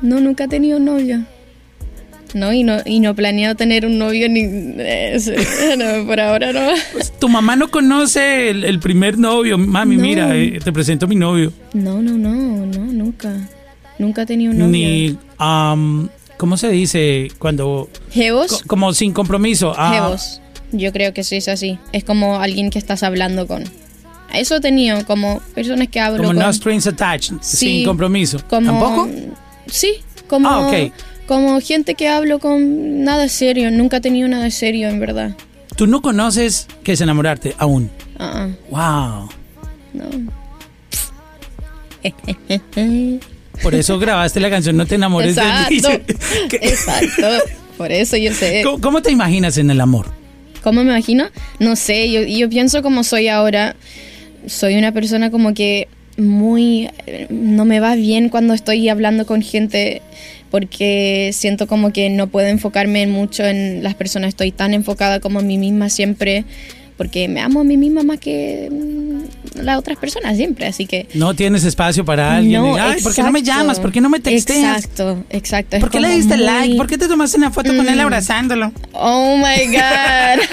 no, 0.01 0.19
nunca 0.21 0.45
he 0.45 0.47
tenido 0.47 0.79
novio. 0.79 1.23
¿No? 2.33 2.53
Y 2.53 2.63
no, 2.63 2.77
y 2.85 2.99
no 2.99 3.15
planeo 3.15 3.55
tener 3.55 3.85
un 3.85 3.97
novio 3.97 4.27
ni... 4.29 4.41
eh, 4.43 5.17
no, 5.77 6.05
por 6.07 6.19
ahora 6.19 6.51
no. 6.53 6.71
Pues, 6.93 7.11
tu 7.19 7.27
mamá 7.29 7.55
no 7.55 7.69
conoce 7.69 8.49
el, 8.49 8.63
el 8.63 8.79
primer 8.79 9.17
novio. 9.17 9.57
Mami, 9.57 9.95
No. 9.97 10.01
mira, 10.03 10.35
eh, 10.35 10.59
te 10.63 10.71
presento 10.71 11.05
a 11.05 11.09
mi 11.09 11.15
novio. 11.15 11.51
No, 11.73 12.01
no, 12.01 12.17
no, 12.17 12.31
no, 12.65 12.85
nunca. 12.85 13.33
Nunca 13.97 14.21
he 14.21 14.25
tenido 14.25 14.51
un 14.51 14.57
novio. 14.59 14.69
Ni, 14.71 15.17
¿cómo 16.37 16.57
se 16.57 16.69
dice? 16.69 17.29
Cuando, 17.37 17.89
¿Jevos? 18.11 18.47
co- 18.61 18.67
como 18.67 18.93
sin 18.93 19.11
compromiso. 19.13 19.73
Ah, 19.77 19.91
Jevos. 19.93 20.41
Yo 20.71 20.91
creo 20.93 21.13
que 21.13 21.23
sí 21.23 21.35
es 21.37 21.47
así. 21.47 21.79
Es 21.93 22.03
como 22.03 22.39
alguien 22.39 22.69
que 22.69 22.79
estás 22.79 23.03
hablando 23.03 23.47
con. 23.47 23.63
Eso 24.33 24.57
he 24.57 24.61
tenido, 24.61 25.03
como 25.07 25.41
personas 25.55 25.87
que 25.87 25.99
hablo 25.99 26.17
Como 26.19 26.29
con. 26.29 26.37
no 26.37 26.53
strings 26.53 26.85
attached, 26.85 27.37
Sí, 27.41 27.57
sin 27.57 27.85
compromiso. 27.85 28.37
como- 28.47 28.67
¿Tampoco? 28.71 29.09
Sí, 29.65 29.93
como, 30.27 30.47
Ah, 30.47 30.67
ok. 30.67 30.93
Como 31.29 31.61
gente 31.61 31.93
que 31.93 32.07
hablo 32.09 32.39
con 32.39 33.03
nada 33.03 33.29
serio. 33.29 33.69
Nunca 33.71 33.97
he 33.97 34.01
tenido 34.01 34.27
nada 34.27 34.49
serio, 34.49 34.89
en 34.89 34.99
verdad. 34.99 35.35
Tú 35.77 35.85
no 35.87 36.01
conoces 36.01 36.67
que 36.83 36.93
es 36.93 37.01
enamorarte 37.01 37.53
aún. 37.59 37.89
Ah, 38.17 38.49
Wow. 38.69 39.29
no. 39.93 40.31
Por 43.61 43.75
eso 43.75 43.99
grabaste 43.99 44.39
la 44.39 44.49
canción 44.49 44.77
No 44.77 44.85
te 44.85 44.95
enamores 44.95 45.35
de 45.35 45.41
mí. 45.43 45.77
Exacto. 45.77 46.09
¿Qué- 46.49 46.59
Exacto. 46.63 47.27
Por 47.77 47.91
eso 47.91 48.17
yo 48.17 48.33
sé. 48.33 48.61
¿Cómo, 48.63 48.81
cómo 48.81 49.01
te 49.01 49.11
imaginas 49.11 49.57
en 49.57 49.69
el 49.69 49.79
amor? 49.81 50.07
¿Cómo 50.63 50.83
me 50.83 50.89
imagino? 50.91 51.25
No 51.59 51.75
sé, 51.75 52.11
yo, 52.11 52.21
yo 52.23 52.49
pienso 52.49 52.81
como 52.81 53.03
soy 53.03 53.27
ahora. 53.29 53.75
Soy 54.47 54.75
una 54.77 54.91
persona 54.93 55.29
como 55.31 55.53
que 55.53 55.87
muy... 56.19 56.89
No 57.29 57.65
me 57.65 57.79
va 57.79 57.95
bien 57.95 58.29
cuando 58.29 58.53
estoy 58.53 58.89
hablando 58.89 59.25
con 59.25 59.41
gente 59.41 60.01
porque 60.51 61.29
siento 61.33 61.67
como 61.67 61.93
que 61.93 62.09
no 62.09 62.27
puedo 62.27 62.47
enfocarme 62.47 63.05
mucho 63.07 63.43
en 63.45 63.83
las 63.83 63.93
personas. 63.95 64.29
Estoy 64.29 64.51
tan 64.51 64.73
enfocada 64.73 65.19
como 65.19 65.39
en 65.41 65.47
mí 65.47 65.57
misma 65.57 65.89
siempre 65.89 66.45
porque 66.97 67.29
me 67.29 67.39
amo 67.39 67.61
a 67.61 67.63
mí 67.63 67.77
misma 67.77 68.03
más 68.03 68.19
que 68.19 68.67
mm, 68.69 69.61
las 69.63 69.77
otras 69.77 69.97
personas 69.97 70.35
siempre. 70.35 70.65
Así 70.65 70.85
que... 70.85 71.07
No 71.13 71.33
tienes 71.33 71.63
espacio 71.63 72.03
para 72.03 72.35
alguien. 72.35 72.61
No, 72.61 72.75
Ay, 72.75 73.01
¿Por 73.01 73.15
qué 73.15 73.23
no 73.23 73.31
me 73.31 73.41
llamas? 73.41 73.79
¿Por 73.79 73.91
qué 73.93 74.01
no 74.01 74.09
me 74.09 74.19
texteas? 74.19 74.79
Exacto, 74.83 75.23
exacto. 75.29 75.79
¿Por 75.79 75.89
qué 75.91 76.01
le 76.01 76.09
diste 76.09 76.35
muy- 76.35 76.45
like? 76.45 76.75
¿Por 76.75 76.87
qué 76.87 76.97
te 76.97 77.07
tomaste 77.07 77.37
una 77.37 77.51
foto 77.51 77.73
con 77.73 77.87
él 77.87 77.95
Mm. 77.97 78.01
abrazándolo? 78.01 78.73
Oh 78.93 79.37
my 79.37 79.67
God. 79.67 80.43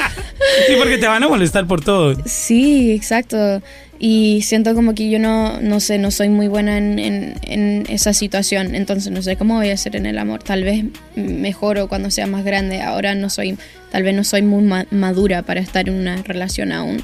Sí, 0.68 0.74
porque 0.78 0.98
te 0.98 1.06
van 1.08 1.22
a 1.24 1.28
molestar 1.28 1.66
por 1.66 1.82
todo. 1.82 2.14
Sí, 2.26 2.92
exacto. 2.92 3.62
Y 3.98 4.42
siento 4.42 4.74
como 4.74 4.94
que 4.94 5.08
yo 5.08 5.18
no, 5.18 5.60
no 5.60 5.80
sé, 5.80 5.98
no 5.98 6.10
soy 6.10 6.28
muy 6.28 6.48
buena 6.48 6.76
en, 6.78 6.98
en, 6.98 7.34
en 7.42 7.84
esa 7.88 8.12
situación. 8.12 8.74
Entonces 8.74 9.10
no 9.12 9.22
sé 9.22 9.36
cómo 9.36 9.54
voy 9.54 9.70
a 9.70 9.74
hacer 9.74 9.96
en 9.96 10.06
el 10.06 10.18
amor. 10.18 10.42
Tal 10.42 10.64
vez 10.64 10.84
mejoro 11.14 11.88
cuando 11.88 12.10
sea 12.10 12.26
más 12.26 12.44
grande. 12.44 12.82
Ahora 12.82 13.14
no 13.14 13.30
soy, 13.30 13.56
tal 13.90 14.02
vez 14.02 14.14
no 14.14 14.22
soy 14.24 14.42
muy 14.42 14.62
ma- 14.62 14.86
madura 14.90 15.42
para 15.42 15.60
estar 15.60 15.88
en 15.88 15.94
una 15.94 16.22
relación 16.22 16.72
aún. 16.72 17.02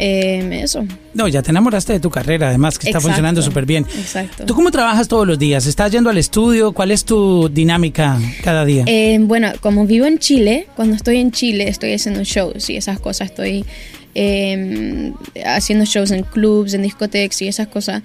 Eh, 0.00 0.60
eso. 0.62 0.86
No, 1.14 1.26
ya 1.26 1.42
te 1.42 1.50
enamoraste 1.50 1.92
de 1.94 1.98
tu 2.00 2.08
carrera, 2.08 2.48
además, 2.50 2.78
que 2.78 2.82
está 2.86 2.90
Exacto. 2.98 3.08
funcionando 3.08 3.42
súper 3.42 3.66
bien. 3.66 3.84
Exacto. 3.98 4.44
¿Tú 4.46 4.54
cómo 4.54 4.70
trabajas 4.70 5.08
todos 5.08 5.26
los 5.26 5.38
días? 5.40 5.66
¿Estás 5.66 5.90
yendo 5.90 6.08
al 6.08 6.18
estudio? 6.18 6.70
¿Cuál 6.72 6.92
es 6.92 7.04
tu 7.04 7.48
dinámica 7.48 8.16
cada 8.44 8.64
día? 8.64 8.84
Eh, 8.86 9.18
bueno, 9.20 9.50
como 9.60 9.86
vivo 9.86 10.06
en 10.06 10.18
Chile, 10.20 10.68
cuando 10.76 10.94
estoy 10.94 11.18
en 11.18 11.32
Chile 11.32 11.68
estoy 11.68 11.94
haciendo 11.94 12.22
shows 12.22 12.70
y 12.70 12.76
esas 12.76 13.00
cosas. 13.00 13.30
Estoy 13.30 13.64
eh, 14.14 15.12
haciendo 15.44 15.84
shows 15.84 16.10
en 16.10 16.22
clubs, 16.24 16.74
en 16.74 16.82
discotecas 16.82 17.40
y 17.42 17.48
esas 17.48 17.68
cosas. 17.68 18.02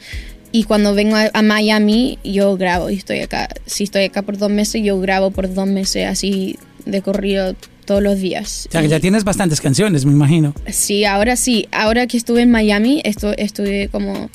Y 0.51 0.65
cuando 0.65 0.93
vengo 0.93 1.15
a, 1.15 1.29
a 1.33 1.41
Miami, 1.41 2.19
yo 2.23 2.55
grabo 2.57 2.89
y 2.89 2.95
estoy 2.95 3.19
acá. 3.21 3.49
Si 3.65 3.85
estoy 3.85 4.03
acá 4.03 4.21
por 4.21 4.37
dos 4.37 4.51
meses, 4.51 4.81
yo 4.83 4.99
grabo 4.99 5.31
por 5.31 5.51
dos 5.53 5.67
meses 5.67 6.05
así 6.07 6.57
de 6.85 7.01
corrido 7.01 7.55
todos 7.85 8.03
los 8.03 8.19
días. 8.19 8.67
o 8.69 8.71
sea, 8.71 8.81
que 8.81 8.87
ya 8.87 8.99
tienes 8.99 9.23
bastantes 9.23 9.59
canciones, 9.59 10.05
me 10.05 10.11
imagino. 10.11 10.53
Sí, 10.71 11.05
ahora 11.05 11.35
sí. 11.35 11.67
Ahora 11.71 12.05
que 12.07 12.17
estuve 12.17 12.41
en 12.43 12.51
Miami, 12.51 13.01
estu- 13.03 13.33
estuve 13.37 13.89
como 13.89 14.29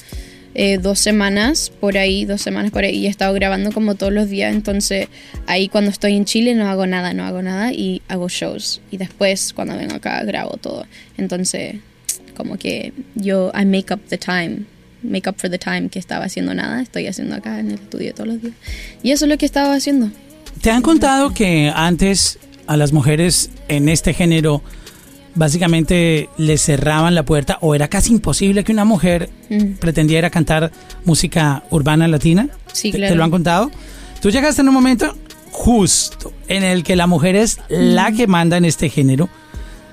eh, 0.60 0.76
dos 0.78 0.98
semanas 0.98 1.70
por 1.70 1.96
ahí, 1.96 2.24
dos 2.24 2.42
semanas 2.42 2.72
por 2.72 2.82
ahí, 2.82 2.96
y 2.96 3.06
he 3.06 3.08
estado 3.08 3.32
grabando 3.32 3.70
como 3.70 3.94
todos 3.94 4.12
los 4.12 4.28
días. 4.28 4.52
Entonces, 4.52 5.06
ahí 5.46 5.68
cuando 5.68 5.92
estoy 5.92 6.16
en 6.16 6.24
Chile 6.24 6.56
no 6.56 6.68
hago 6.68 6.84
nada, 6.84 7.14
no 7.14 7.24
hago 7.24 7.42
nada 7.42 7.72
y 7.72 8.02
hago 8.08 8.28
shows. 8.28 8.80
Y 8.90 8.96
después, 8.96 9.52
cuando 9.52 9.76
vengo 9.76 9.94
acá, 9.94 10.20
grabo 10.24 10.56
todo. 10.56 10.84
Entonces, 11.16 11.76
como 12.36 12.58
que 12.58 12.92
yo, 13.14 13.52
I 13.54 13.66
make 13.66 13.94
up 13.94 14.00
the 14.08 14.18
time. 14.18 14.64
Make 15.04 15.30
up 15.30 15.36
for 15.38 15.48
the 15.48 15.60
time 15.60 15.90
que 15.90 16.00
estaba 16.00 16.24
haciendo 16.24 16.52
nada, 16.54 16.82
estoy 16.82 17.06
haciendo 17.06 17.36
acá 17.36 17.60
en 17.60 17.68
el 17.68 17.74
estudio 17.74 18.12
todos 18.12 18.26
los 18.26 18.42
días. 18.42 18.54
Y 19.04 19.12
eso 19.12 19.26
es 19.26 19.28
lo 19.28 19.38
que 19.38 19.46
estaba 19.46 19.74
haciendo. 19.74 20.10
¿Te 20.60 20.72
han 20.72 20.82
contado 20.82 21.32
que 21.32 21.70
antes 21.72 22.40
a 22.66 22.76
las 22.76 22.92
mujeres 22.92 23.50
en 23.68 23.88
este 23.88 24.12
género 24.12 24.64
básicamente 25.38 26.28
les 26.36 26.60
cerraban 26.60 27.14
la 27.14 27.22
puerta 27.24 27.58
o 27.60 27.74
era 27.74 27.88
casi 27.88 28.12
imposible 28.12 28.64
que 28.64 28.72
una 28.72 28.84
mujer 28.84 29.30
Mm. 29.50 29.74
pretendiera 29.80 30.28
cantar 30.28 30.70
música 31.06 31.62
urbana 31.70 32.06
latina? 32.06 32.48
Sí, 32.72 32.90
¿Te, 32.92 32.98
claro. 32.98 33.12
te 33.14 33.16
lo 33.16 33.24
han 33.24 33.30
contado? 33.30 33.70
Tú 34.20 34.30
llegaste 34.30 34.60
en 34.60 34.68
un 34.68 34.74
momento 34.74 35.16
justo 35.50 36.32
en 36.48 36.62
el 36.64 36.82
que 36.82 36.96
la 36.96 37.06
mujer 37.06 37.34
es 37.36 37.58
la 37.70 38.12
que 38.12 38.26
manda 38.26 38.56
en 38.58 38.64
este 38.66 38.90
género. 38.90 39.28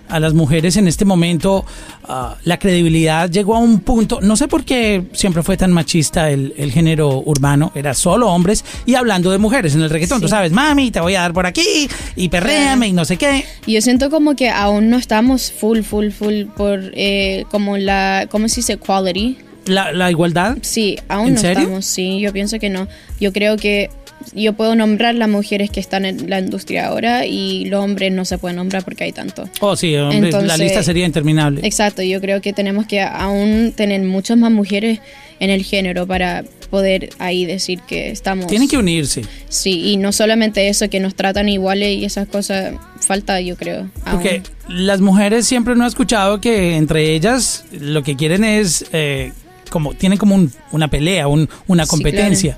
A 0.08 0.20
las 0.20 0.34
mujeres 0.34 0.78
en 0.78 0.88
este 0.88 1.04
momento 1.04 1.66
ah, 2.04 2.38
la 2.44 2.60
credibilidad 2.60 3.30
llegó 3.30 3.56
a 3.56 3.60
un 3.60 3.80
punto, 3.80 4.20
no 4.22 4.36
sé 4.36 4.48
por 4.48 4.64
qué 4.64 5.04
siempre 5.14 5.42
fue 5.42 5.58
tan 5.58 5.72
machista 5.72 6.30
el, 6.30 6.54
el 6.58 6.72
género 6.72 7.24
urbano, 7.26 7.72
era 7.74 7.94
solo 7.96 8.30
hombres 8.30 8.64
y 8.86 8.96
hablando 8.96 9.32
de 9.32 9.40
mujeres 9.40 9.74
en 9.74 9.82
el 9.82 9.90
reggaetón, 9.90 10.22
tú 10.22 10.28
Sí. 10.28 10.32
sabes, 10.32 10.52
mami, 10.52 10.92
te 10.92 11.00
voy 11.00 11.16
a 11.16 11.22
dar 11.22 11.34
por 11.34 11.46
aquí 11.48 11.88
y 12.16 12.30
perréame 12.30 12.88
y 12.90 12.94
no 12.94 13.04
sé 13.06 13.18
qué. 13.18 13.46
Yo 13.66 13.82
siento 13.82 14.10
como 14.12 14.36
que 14.36 14.50
aún 14.50 14.90
no 14.90 14.98
estamos 14.98 15.52
full, 15.52 15.82
full, 15.82 16.10
full 16.12 16.44
por 16.56 16.80
eh, 16.94 17.46
como 17.50 17.78
la, 17.78 18.28
¿cómo 18.30 18.48
se 18.48 18.58
dice? 18.58 18.78
Quality. 18.78 19.38
La, 19.66 19.92
la 19.92 20.12
igualdad, 20.12 20.58
Sí, 20.62 21.00
aún 21.10 21.30
¿En 21.30 21.34
no 21.34 21.40
serio? 21.42 21.60
estamos, 21.64 21.86
sí, 21.86 22.20
yo 22.20 22.32
pienso 22.32 22.60
que 22.60 22.70
no. 22.70 22.88
Yo 23.20 23.34
creo 23.34 23.58
que 23.58 23.90
yo 24.34 24.54
puedo 24.54 24.76
nombrar 24.76 25.16
las 25.16 25.30
mujeres 25.30 25.70
que 25.70 25.80
están 25.80 26.06
en 26.06 26.30
la 26.30 26.40
industria 26.40 26.88
ahora 26.88 27.26
y 27.26 27.66
los 27.66 27.84
hombres 27.84 28.12
no 28.12 28.26
se 28.26 28.38
pueden 28.38 28.58
nombrar 28.58 28.84
porque 28.84 29.04
hay 29.06 29.12
tanto. 29.12 29.50
oh 29.62 29.76
sí, 29.76 29.96
hombre, 29.96 30.32
la 30.32 30.58
lista 30.58 30.82
sería 30.84 31.06
interminable. 31.06 31.62
Exacto, 31.64 32.02
yo 32.02 32.20
creo 32.22 32.42
que 32.42 32.54
tenemos 32.54 32.86
que 32.88 33.02
aún 33.02 33.74
tener 33.76 34.02
muchas 34.02 34.38
más 34.38 34.52
mujeres 34.52 35.00
en 35.40 35.50
el 35.50 35.64
género 35.64 36.08
para 36.08 36.44
poder 36.70 37.10
ahí 37.20 37.46
decir 37.46 37.80
que 37.88 38.10
estamos... 38.10 38.48
Tienen 38.48 38.68
que 38.68 38.78
unirse. 38.78 39.22
Sí, 39.50 39.92
y 39.92 39.98
no 39.98 40.12
solamente 40.12 40.68
eso, 40.70 40.90
que 40.90 41.00
nos 41.00 41.14
tratan 41.16 41.48
iguales 41.50 41.98
y 41.98 42.06
esas 42.06 42.28
cosas, 42.28 42.74
falta 43.00 43.40
yo 43.42 43.56
creo. 43.56 43.90
aún. 44.06 44.12
Porque 44.14 44.42
las 44.68 45.00
mujeres 45.02 45.46
siempre 45.46 45.76
no 45.76 45.86
he 45.86 45.88
escuchado 45.88 46.42
que 46.42 46.76
entre 46.76 47.14
ellas 47.14 47.66
lo 47.72 48.02
que 48.04 48.16
quieren 48.16 48.44
es 48.44 48.86
eh, 48.94 49.32
como 49.70 49.94
tienen 49.94 50.18
como 50.18 50.36
un- 50.36 50.52
una 50.72 50.88
pelea, 50.90 51.28
un- 51.28 51.50
una 51.68 51.84
Sí, 51.86 51.90
competencia. 51.90 52.58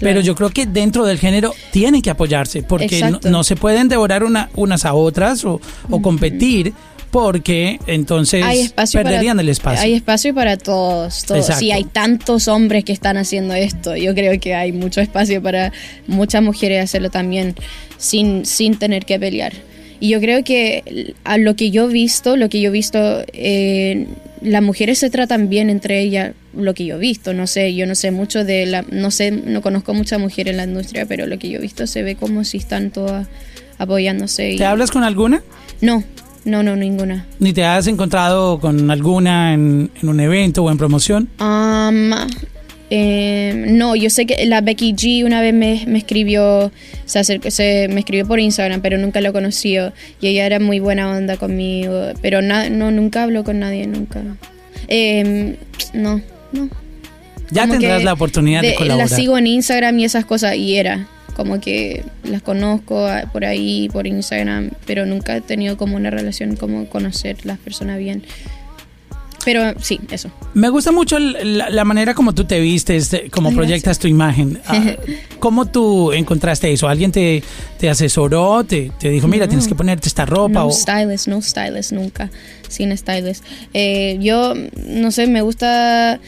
Pero 0.00 0.20
yo 0.20 0.34
creo 0.34 0.50
que 0.50 0.66
dentro 0.66 1.04
del 1.04 1.18
género 1.18 1.54
tienen 1.70 2.02
que 2.02 2.10
apoyarse 2.10 2.62
porque 2.62 3.00
no, 3.24 3.44
se 3.44 3.56
pueden 3.56 3.88
devorar 3.88 4.24
una, 4.24 4.50
unas 4.54 4.84
a 4.84 4.94
otras 4.94 5.44
o, 5.44 5.60
o 5.90 6.02
competir 6.02 6.72
porque 7.14 7.78
entonces 7.86 8.72
perderían 8.92 9.36
para, 9.36 9.42
el 9.42 9.48
espacio. 9.48 9.80
Hay 9.84 9.92
espacio 9.92 10.34
para 10.34 10.56
todos. 10.56 11.24
Si 11.56 11.70
hay 11.70 11.84
tantos 11.84 12.48
hombres 12.48 12.84
que 12.84 12.92
están 12.92 13.16
haciendo 13.16 13.54
esto, 13.54 13.94
yo 13.94 14.16
creo 14.16 14.40
que 14.40 14.56
hay 14.56 14.72
mucho 14.72 15.00
espacio 15.00 15.40
para 15.40 15.72
muchas 16.08 16.42
mujeres 16.42 16.82
hacerlo 16.82 17.10
también 17.10 17.54
sin, 17.98 18.44
sin 18.44 18.76
tener 18.80 19.04
que 19.04 19.20
pelear. 19.20 19.52
Y 20.00 20.08
yo 20.08 20.20
creo 20.20 20.42
que 20.42 21.14
a 21.22 21.38
lo 21.38 21.54
que 21.54 21.70
yo 21.70 21.88
he 21.88 21.92
visto, 21.92 22.36
lo 22.36 22.48
que 22.48 22.60
yo 22.60 22.70
he 22.70 22.72
visto, 22.72 23.24
eh, 23.32 24.08
las 24.44 24.62
mujeres 24.62 24.98
se 24.98 25.10
tratan 25.10 25.48
bien 25.48 25.70
entre 25.70 26.00
ellas, 26.00 26.32
lo 26.56 26.72
que 26.74 26.84
yo 26.84 26.96
he 26.96 26.98
visto. 26.98 27.32
No 27.34 27.46
sé, 27.48 27.74
yo 27.74 27.86
no 27.86 27.94
sé 27.96 28.10
mucho 28.12 28.44
de 28.44 28.66
la, 28.66 28.84
no 28.92 29.10
sé, 29.10 29.30
no 29.32 29.60
conozco 29.62 29.94
muchas 29.94 30.20
mujeres 30.20 30.52
en 30.52 30.58
la 30.58 30.64
industria, 30.64 31.06
pero 31.06 31.26
lo 31.26 31.38
que 31.38 31.48
yo 31.50 31.58
he 31.58 31.62
visto 31.62 31.86
se 31.86 32.02
ve 32.02 32.14
como 32.14 32.44
si 32.44 32.58
están 32.58 32.90
todas 32.90 33.26
apoyándose. 33.78 34.52
y- 34.52 34.56
¿Te 34.58 34.64
hablas 34.64 34.90
con 34.90 35.02
alguna? 35.02 35.42
No, 35.80 36.04
no, 36.44 36.62
no, 36.62 36.76
ninguna. 36.76 37.26
¿Ni 37.40 37.52
te 37.52 37.64
has 37.64 37.86
encontrado 37.86 38.60
con 38.60 38.90
alguna 38.90 39.54
en, 39.54 39.90
en 40.00 40.08
un 40.08 40.20
evento 40.20 40.62
o 40.62 40.70
en 40.70 40.76
promoción? 40.78 41.28
Um, 41.40 42.10
eh, 42.96 43.64
no, 43.70 43.96
yo 43.96 44.08
sé 44.08 44.24
que 44.24 44.46
la 44.46 44.60
Becky 44.60 44.92
G 44.94 45.24
una 45.24 45.40
vez 45.40 45.52
me, 45.52 45.82
me 45.88 45.98
escribió, 45.98 46.70
se, 47.06 47.18
acercó- 47.18 47.50
se 47.50 47.88
me 47.88 48.00
escribió 48.00 48.24
por 48.26 48.38
Instagram, 48.38 48.80
pero 48.82 48.98
nunca 48.98 49.20
lo 49.20 49.32
conocí 49.32 49.76
y 50.20 50.26
ella 50.28 50.46
era 50.46 50.60
muy 50.60 50.78
buena 50.78 51.10
onda 51.10 51.36
conmigo, 51.36 52.12
pero 52.22 52.40
na- 52.40 52.68
no, 52.70 52.90
nunca 52.92 53.24
hablo 53.24 53.42
con 53.42 53.58
nadie, 53.58 53.86
nunca. 53.88 54.22
Eh, 54.86 55.56
no, 55.92 56.20
no. 56.52 56.68
Ya 57.50 57.62
Como 57.62 57.74
tendrás 57.74 58.04
la 58.04 58.12
oportunidad 58.12 58.62
de, 58.62 58.68
de- 58.68 58.74
colaborar. 58.74 59.10
La 59.10 59.16
sigo 59.16 59.36
en 59.38 59.46
Instagram 59.48 59.98
y 59.98 60.04
esas 60.04 60.24
cosas 60.24 60.54
y 60.56 60.76
era 60.76 61.08
como 61.36 61.60
que 61.60 62.04
las 62.22 62.42
conozco 62.42 63.06
ah, 63.08 63.24
por 63.32 63.44
ahí, 63.44 63.88
por 63.92 64.06
Instagram, 64.06 64.70
pero 64.86 65.04
nunca 65.04 65.36
he 65.36 65.40
tenido 65.40 65.76
como 65.76 65.96
una 65.96 66.10
relación 66.10 66.54
como 66.54 66.86
conocer 66.86 67.38
las 67.44 67.58
personas 67.58 67.98
bien. 67.98 68.22
Pero 69.44 69.74
sí, 69.80 70.00
eso. 70.10 70.30
Me 70.54 70.68
gusta 70.70 70.90
mucho 70.92 71.16
el- 71.18 71.58
la, 71.58 71.68
la 71.70 71.84
manera 71.84 72.14
como 72.14 72.32
tú 72.34 72.44
te 72.44 72.58
vistes, 72.60 73.10
de- 73.10 73.30
como 73.30 73.52
proyectas 73.54 73.98
tu 73.98 74.08
imagen. 74.08 74.60
Ah, 74.66 74.96
¿Cómo 75.38 75.66
tú 75.66 76.12
encontraste 76.12 76.72
eso? 76.72 76.88
¿Alguien 76.88 77.12
te, 77.12 77.42
te 77.78 77.90
asesoró? 77.90 78.64
¿Te, 78.64 78.90
te 78.98 79.10
dijo, 79.10 79.28
mira, 79.28 79.46
tienes 79.46 79.68
que 79.68 79.74
ponerte 79.74 80.08
esta 80.08 80.24
ropa? 80.24 80.60
No 80.60 80.66
o- 80.68 80.72
stylist, 80.72 81.28
no 81.28 81.42
stylist, 81.42 81.92
nunca. 81.92 82.30
Sin 82.68 82.96
stylist. 82.96 83.44
Eh, 83.74 84.16
yo, 84.20 84.54
no 84.86 85.10
sé, 85.12 85.26
me 85.26 85.42
gusta. 85.42 86.18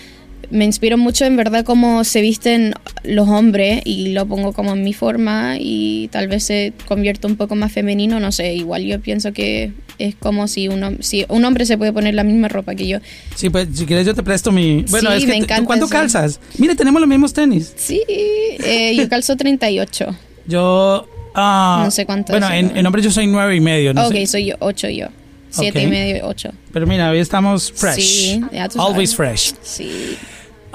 Me 0.50 0.64
inspiro 0.64 0.96
mucho 0.96 1.24
en 1.24 1.36
verdad 1.36 1.64
cómo 1.64 2.04
se 2.04 2.20
visten 2.20 2.74
los 3.04 3.28
hombres 3.28 3.80
y 3.84 4.08
lo 4.12 4.26
pongo 4.26 4.52
como 4.52 4.72
en 4.74 4.82
mi 4.84 4.92
forma 4.92 5.56
y 5.58 6.08
tal 6.12 6.28
vez 6.28 6.44
se 6.44 6.72
convierta 6.86 7.26
un 7.26 7.36
poco 7.36 7.54
más 7.56 7.72
femenino, 7.72 8.20
no 8.20 8.30
sé, 8.32 8.54
igual 8.54 8.84
yo 8.84 9.00
pienso 9.00 9.32
que 9.32 9.72
es 9.98 10.14
como 10.14 10.46
si 10.46 10.68
un, 10.68 10.98
si 11.02 11.24
un 11.28 11.44
hombre 11.44 11.64
se 11.66 11.78
puede 11.78 11.92
poner 11.92 12.14
la 12.14 12.22
misma 12.22 12.48
ropa 12.48 12.74
que 12.74 12.86
yo. 12.86 12.98
Sí, 13.34 13.48
pues 13.50 13.68
si 13.74 13.86
quieres 13.86 14.06
yo 14.06 14.14
te 14.14 14.22
presto 14.22 14.52
mi... 14.52 14.84
Bueno, 14.90 15.10
Sí, 15.12 15.16
es 15.16 15.20
que 15.24 15.26
me 15.28 15.32
te- 15.34 15.38
¿tú 15.38 15.44
encanta 15.44 15.66
¿cuánto 15.66 15.84
eso. 15.86 15.92
calzas? 15.92 16.40
Mira, 16.58 16.74
tenemos 16.74 17.00
los 17.00 17.08
mismos 17.08 17.32
tenis. 17.32 17.72
Sí, 17.76 18.02
eh, 18.08 18.94
yo 18.96 19.08
calzo 19.08 19.36
38. 19.36 20.16
Yo... 20.46 21.08
ah, 21.34 21.80
No 21.84 21.90
sé 21.90 22.04
cuánto 22.06 22.32
Bueno, 22.32 22.48
en, 22.52 22.76
en 22.76 22.86
hombre 22.86 23.02
yo 23.02 23.10
soy 23.10 23.26
nueve 23.26 23.56
y 23.56 23.60
medio, 23.60 23.94
no 23.94 24.06
ok, 24.06 24.12
sé. 24.14 24.26
soy 24.26 24.46
yo, 24.46 24.56
8 24.60 24.88
yo. 24.90 25.06
7 25.48 25.80
y 25.80 25.84
Ok. 25.86 25.90
medio, 25.90 26.26
8. 26.26 26.50
Pero 26.72 26.86
mira, 26.86 27.10
hoy 27.10 27.18
estamos 27.18 27.72
fresh. 27.72 27.96
Sí, 27.96 28.40
ya 28.52 28.68
tú 28.68 28.80
Always 28.80 29.12
sabes. 29.12 29.52
fresh. 29.52 29.54
Sí. 29.62 30.16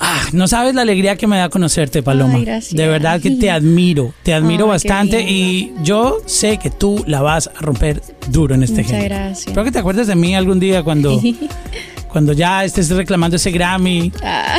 Ah, 0.03 0.23
no 0.33 0.47
sabes 0.47 0.73
la 0.73 0.81
alegría 0.81 1.15
que 1.15 1.27
me 1.27 1.37
da 1.37 1.49
conocerte, 1.49 2.01
Paloma. 2.01 2.33
Ay, 2.35 2.45
gracias. 2.45 2.73
De 2.75 2.87
verdad 2.87 3.21
que 3.21 3.29
te 3.31 3.51
admiro, 3.51 4.13
te 4.23 4.33
admiro 4.33 4.65
Ay, 4.65 4.69
bastante 4.71 5.21
y 5.21 5.73
yo 5.83 6.17
sé 6.25 6.57
que 6.57 6.71
tú 6.71 7.03
la 7.05 7.21
vas 7.21 7.47
a 7.55 7.61
romper 7.61 8.01
duro 8.29 8.55
en 8.55 8.63
este 8.63 8.77
Muchas 8.81 8.91
género. 8.91 9.15
gracias. 9.15 9.47
Espero 9.47 9.63
que 9.63 9.71
te 9.71 9.77
acuerdes 9.79 10.07
de 10.07 10.15
mí 10.15 10.35
algún 10.35 10.59
día 10.59 10.81
cuando, 10.81 11.21
cuando 12.11 12.33
ya 12.33 12.65
estés 12.65 12.89
reclamando 12.89 13.35
ese 13.35 13.51
Grammy. 13.51 14.11
Ah. 14.23 14.57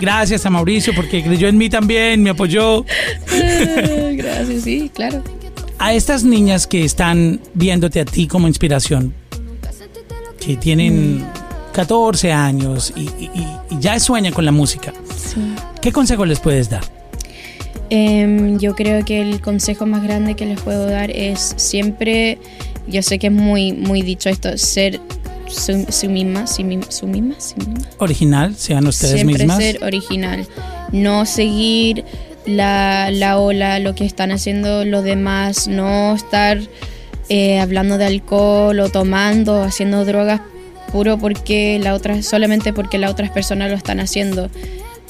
Gracias 0.00 0.46
a 0.46 0.50
Mauricio 0.50 0.94
porque 0.94 1.20
creyó 1.22 1.48
en 1.48 1.58
mí 1.58 1.68
también, 1.68 2.22
me 2.22 2.30
apoyó. 2.30 2.84
Gracias, 4.12 4.62
sí, 4.62 4.88
claro. 4.94 5.24
A 5.78 5.94
estas 5.94 6.22
niñas 6.22 6.68
que 6.68 6.84
están 6.84 7.40
viéndote 7.54 8.00
a 8.00 8.04
ti 8.04 8.28
como 8.28 8.46
inspiración, 8.46 9.12
que 10.40 10.56
tienen 10.56 11.26
14 11.76 12.32
años 12.32 12.92
y, 12.96 13.02
y- 13.02 13.30
y- 13.34 13.46
y 13.74 13.78
ya 13.80 14.00
sueñan 14.00 14.32
con 14.32 14.46
la 14.46 14.52
música, 14.52 14.94
Sí. 15.14 15.40
¿qué 15.82 15.92
consejo 15.92 16.24
les 16.24 16.40
puedes 16.40 16.70
dar? 16.70 16.82
Em, 17.90 18.58
yo 18.58 18.74
creo 18.74 19.04
que 19.04 19.20
el 19.20 19.40
consejo 19.42 19.84
más 19.86 20.02
grande 20.02 20.34
que 20.34 20.46
les 20.46 20.58
puedo 20.60 20.86
dar 20.86 21.10
es 21.10 21.52
siempre, 21.56 22.38
yo 22.88 23.02
sé 23.02 23.18
que 23.18 23.26
es 23.28 23.32
muy, 23.32 23.72
muy 23.74 24.00
dicho 24.02 24.28
esto, 24.28 24.56
ser 24.56 25.00
su, 25.48 25.84
su 25.90 26.08
misma, 26.08 26.46
su 26.46 26.64
misma, 26.64 26.86
misma. 27.06 27.36
Original, 27.98 28.56
sean 28.56 28.86
ustedes 28.86 29.14
siempre 29.20 29.38
mismas. 29.44 29.58
ser 29.58 29.84
original, 29.84 30.46
no 30.92 31.26
seguir 31.26 32.04
la, 32.46 33.10
la 33.12 33.38
ola, 33.38 33.78
lo 33.80 33.94
que 33.94 34.04
están 34.06 34.32
haciendo 34.32 34.84
los 34.84 35.04
demás, 35.04 35.68
no 35.68 36.14
estar 36.16 36.58
eh, 37.28 37.60
hablando 37.60 37.98
de 37.98 38.06
alcohol 38.06 38.80
o 38.80 38.88
tomando, 38.88 39.62
haciendo 39.62 40.04
drogas 40.04 40.40
puro 40.96 41.18
porque 41.18 41.78
la 41.82 41.92
otra, 41.94 42.22
solamente 42.22 42.72
porque 42.72 42.96
las 42.96 43.10
otras 43.10 43.30
personas 43.30 43.70
lo 43.70 43.76
están 43.76 44.00
haciendo. 44.00 44.48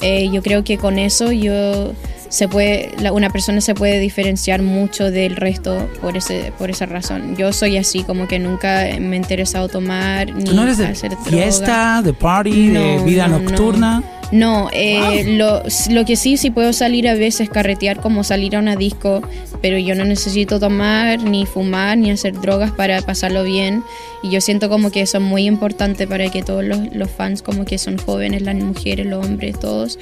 Eh, 0.01 0.29
yo 0.31 0.43
creo 0.43 0.63
que 0.65 0.77
con 0.77 0.99
eso 0.99 1.31
yo 1.31 1.93
se 2.29 2.47
puede, 2.49 2.91
la- 2.99 3.13
una 3.13 3.29
persona 3.29 3.61
se 3.61 3.73
puede 3.73 3.99
diferenciar 3.99 4.61
mucho 4.61 5.09
del 5.11 5.37
resto 5.37 5.89
por 6.01 6.17
ese, 6.17 6.51
por 6.59 6.69
esa 6.69 6.85
razón. 6.85 7.35
Yo 7.37 7.53
soy 7.53 7.77
así, 7.77 8.03
como 8.03 8.27
que 8.27 8.37
nunca 8.37 8.83
me 8.99 9.15
he 9.15 9.19
interesado 9.19 9.69
tomar 9.69 10.33
ni 10.35 10.43
¿Tú 10.43 10.53
no 10.53 10.63
eres 10.63 10.77
de 10.77 10.87
hacer 10.87 11.11
drogas. 11.11 11.29
fiesta, 11.29 12.01
de 12.03 12.13
party, 12.13 12.67
de 12.67 12.97
No, 12.97 13.03
vida 13.05 13.27
no, 13.29 13.39
nocturna? 13.39 13.99
No, 14.01 14.16
eh, 14.31 15.23
lo, 15.37 15.63
lo 15.89 16.05
que 16.05 16.15
sí, 16.17 16.35
sí 16.37 16.51
puedo 16.51 16.73
salir 16.73 17.07
a 17.07 17.13
veces, 17.13 17.49
carretear 17.49 18.01
como 18.01 18.23
salir 18.23 18.55
a 18.55 18.59
una 18.59 18.75
disco, 18.75 19.21
pero 19.61 19.77
yo 19.77 19.95
no 19.95 20.03
necesito 20.03 20.59
tomar, 20.59 21.23
ni 21.23 21.45
fumar, 21.45 21.97
ni 21.97 22.11
hacer 22.11 22.33
drogas 22.39 22.71
para 22.71 23.01
pasarlo 23.01 23.43
bien. 23.43 23.83
Y 24.23 24.29
yo 24.29 24.41
siento 24.41 24.67
como 24.69 24.91
que 24.91 25.01
eso 25.01 25.17
es 25.19 25.23
muy 25.23 25.45
importante 25.45 26.07
para 26.07 26.29
que 26.29 26.43
todos 26.43 26.63
los, 26.63 26.79
los 26.93 27.09
fans, 27.09 27.41
como 27.41 27.63
que 27.65 27.77
son 27.77 27.97
jóvenes, 27.97 28.41
las 28.41 28.55
mujeres, 28.55 29.05
los 29.05 29.25
hombres, 29.25 29.57
todos, 29.59 29.97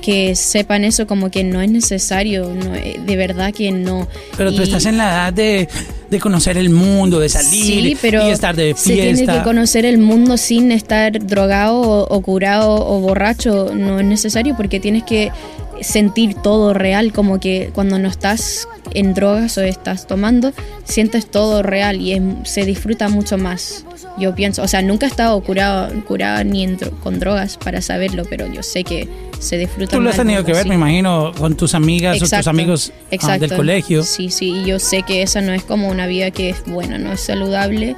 que 0.00 0.34
sepan 0.34 0.82
eso 0.84 1.06
como 1.06 1.30
que 1.30 1.44
no 1.44 1.60
es 1.60 1.70
necesario, 1.70 2.48
no, 2.52 2.74
eh, 2.74 2.98
de 3.04 3.16
verdad 3.16 3.52
que 3.52 3.70
no. 3.72 4.08
Pero 4.36 4.52
tú 4.52 4.60
Y- 4.60 4.64
estás 4.64 4.86
en 4.86 4.96
la 4.96 5.08
edad 5.10 5.32
de, 5.32 5.68
de 6.12 6.20
conocer 6.20 6.56
el 6.56 6.70
mundo, 6.70 7.18
de 7.18 7.28
salir 7.28 7.64
Sí, 7.64 7.96
pero 8.00 8.24
y 8.28 8.30
estar 8.30 8.54
de 8.54 8.74
se 8.76 8.92
tiene 8.94 9.14
fiesta. 9.16 9.38
que 9.38 9.42
conocer 9.42 9.84
el 9.84 9.98
mundo 9.98 10.36
sin 10.36 10.70
estar 10.70 11.18
drogado 11.26 11.80
o, 11.80 12.06
o 12.14 12.20
curado 12.20 12.74
o 12.86 13.00
borracho. 13.00 13.72
No 13.74 13.98
es 13.98 14.06
necesario 14.06 14.54
porque 14.56 14.78
tienes 14.78 15.02
que 15.02 15.32
sentir 15.80 16.34
todo 16.34 16.74
real, 16.74 17.12
como 17.12 17.40
que 17.40 17.70
cuando 17.74 17.98
no 17.98 18.08
estás 18.08 18.68
en 18.94 19.14
drogas 19.14 19.58
o 19.58 19.62
estás 19.62 20.06
tomando, 20.06 20.52
sientes 20.84 21.26
todo 21.28 21.62
real 21.62 22.00
y 22.00 22.12
es- 22.12 22.22
se 22.44 22.64
disfruta 22.64 23.08
mucho 23.08 23.36
más. 23.38 23.84
Yo 24.18 24.34
pienso, 24.34 24.62
o 24.62 24.68
sea, 24.68 24.82
nunca 24.82 25.06
he 25.06 25.08
estado 25.08 25.40
curado, 25.42 25.88
curada 26.04 26.44
ni 26.44 26.64
en 26.64 26.76
con 27.02 27.18
drogas 27.18 27.56
para 27.56 27.80
saberlo, 27.80 28.24
pero 28.28 28.46
yo 28.46 28.62
sé 28.62 28.84
que 28.84 29.08
se 29.38 29.58
disfruta 29.58 29.96
Tú 29.96 30.02
lo 30.02 30.10
has 30.10 30.16
tenido 30.16 30.44
que 30.44 30.52
ver, 30.52 30.66
me 30.66 30.74
imagino, 30.74 31.32
con 31.36 31.56
tus 31.56 31.74
amigas 31.74 32.20
o 32.20 32.28
tus 32.28 32.46
amigos 32.46 32.92
ah, 33.22 33.38
del 33.38 33.54
colegio. 33.54 34.02
Sí, 34.02 34.30
sí, 34.30 34.50
y 34.62 34.64
yo 34.66 34.78
sé 34.78 35.02
que 35.02 35.22
esa 35.22 35.40
no 35.40 35.52
es 35.52 35.64
como 35.64 35.88
una 35.88 36.06
vida 36.06 36.30
que 36.30 36.50
es 36.50 36.64
buena, 36.66 36.98
no 36.98 37.12
es 37.12 37.20
saludable 37.20 37.96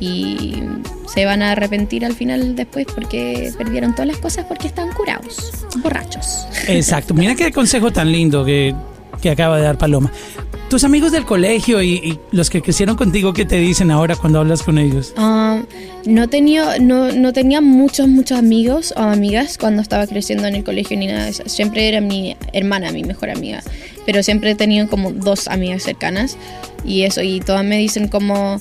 y 0.00 0.62
se 1.06 1.24
van 1.24 1.42
a 1.42 1.52
arrepentir 1.52 2.04
al 2.04 2.14
final 2.14 2.56
después 2.56 2.86
porque 2.92 3.52
perdieron 3.56 3.92
todas 3.92 4.08
las 4.08 4.18
cosas 4.18 4.44
porque 4.46 4.66
están 4.66 4.92
curados, 4.92 5.52
borrachos. 5.82 6.46
Exacto. 6.68 7.14
Mira 7.14 7.34
qué 7.34 7.52
consejo 7.52 7.90
tan 7.90 8.10
lindo 8.10 8.44
que, 8.44 8.74
que 9.20 9.30
acaba 9.30 9.56
de 9.56 9.64
dar 9.64 9.78
Paloma. 9.78 10.12
Tus 10.68 10.82
amigos 10.82 11.12
del 11.12 11.24
colegio 11.24 11.82
y, 11.82 12.18
los 12.32 12.50
que 12.50 12.62
crecieron 12.62 12.96
contigo, 12.96 13.32
¿qué 13.32 13.44
te 13.44 13.56
dicen 13.56 13.90
ahora 13.90 14.16
cuando 14.16 14.40
hablas 14.40 14.62
con 14.62 14.78
ellos? 14.78 15.12
Ah, 15.16 15.62
no, 16.06 16.28
tenía, 16.28 16.78
no, 16.78 17.12
no 17.12 17.32
tenía 17.32 17.60
muchos, 17.60 18.08
muchos 18.08 18.38
amigos 18.38 18.92
o 18.96 19.00
amigas 19.00 19.56
cuando 19.58 19.82
estaba 19.82 20.06
creciendo 20.06 20.48
en 20.48 20.56
el 20.56 20.64
colegio 20.64 20.96
ni 20.96 21.06
nada. 21.06 21.32
Siempre 21.32 21.88
era 21.88 22.00
mi 22.00 22.36
hermana, 22.52 22.90
mi 22.92 23.04
mejor 23.04 23.30
amiga. 23.30 23.62
Pero 24.06 24.22
siempre 24.22 24.50
he 24.50 24.54
tenido 24.54 24.88
como 24.88 25.12
dos 25.12 25.48
amigas 25.48 25.82
cercanas 25.82 26.36
y 26.84 27.02
eso. 27.02 27.22
Y 27.22 27.40
todas 27.40 27.64
me 27.64 27.78
dicen 27.78 28.08
como, 28.08 28.60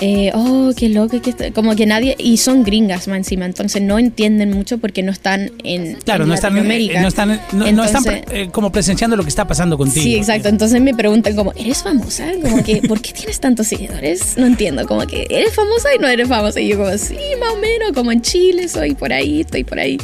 eh, 0.00 0.30
oh, 0.34 0.72
qué 0.76 0.88
loco, 0.88 1.20
que 1.20 1.30
está-". 1.30 1.52
como 1.52 1.76
que 1.76 1.86
nadie... 1.86 2.16
Y 2.18 2.36
son 2.38 2.62
gringas 2.64 3.06
más 3.08 3.18
encima, 3.18 3.44
entonces 3.46 3.82
no 3.82 3.98
entienden 3.98 4.50
mucho 4.50 4.78
porque 4.78 5.02
no 5.02 5.12
están 5.12 5.52
en, 5.64 5.94
Claro, 6.04 6.24
en 6.24 6.28
no 6.28 6.34
están, 6.34 6.54
Latinoamérica. 6.54 7.00
no 7.02 7.08
están, 7.08 7.28
no, 7.52 7.70
no 7.72 7.84
están 7.84 8.04
Entonces- 8.06 8.22
eh, 8.32 8.48
como 8.52 8.72
presenciando 8.72 9.16
lo 9.16 9.22
que 9.22 9.28
está 9.28 9.46
pasando 9.46 9.76
contigo. 9.78 10.02
Sí, 10.02 10.16
exacto. 10.16 10.48
Entonces 10.48 10.80
me 10.80 10.94
preguntan 10.94 11.34
como, 11.36 11.52
¿eres 11.56 11.82
famosa? 11.82 12.26
Como 12.42 12.62
que, 12.62 12.76
¿por 12.88 13.00
qué 13.00 13.12
tienes 13.12 13.40
tantos 13.40 13.66
seguidores? 13.68 14.36
No 14.36 14.46
entiendo, 14.46 14.86
como 14.86 15.06
que, 15.06 15.26
¿eres 15.30 15.54
famosa 15.54 15.88
y 15.94 15.98
no 15.98 16.08
eres 16.08 16.28
famosa? 16.28 16.60
Y 16.60 16.68
yo 16.68 16.78
como, 16.78 16.96
sí, 16.96 17.16
más 17.40 17.50
o 17.52 17.56
menos, 17.56 17.92
como 17.94 18.12
en 18.12 18.22
Chile 18.22 18.68
soy 18.68 18.94
por 18.94 19.12
ahí, 19.12 19.40
estoy 19.42 19.64
por 19.64 19.78
ahí. 19.78 19.98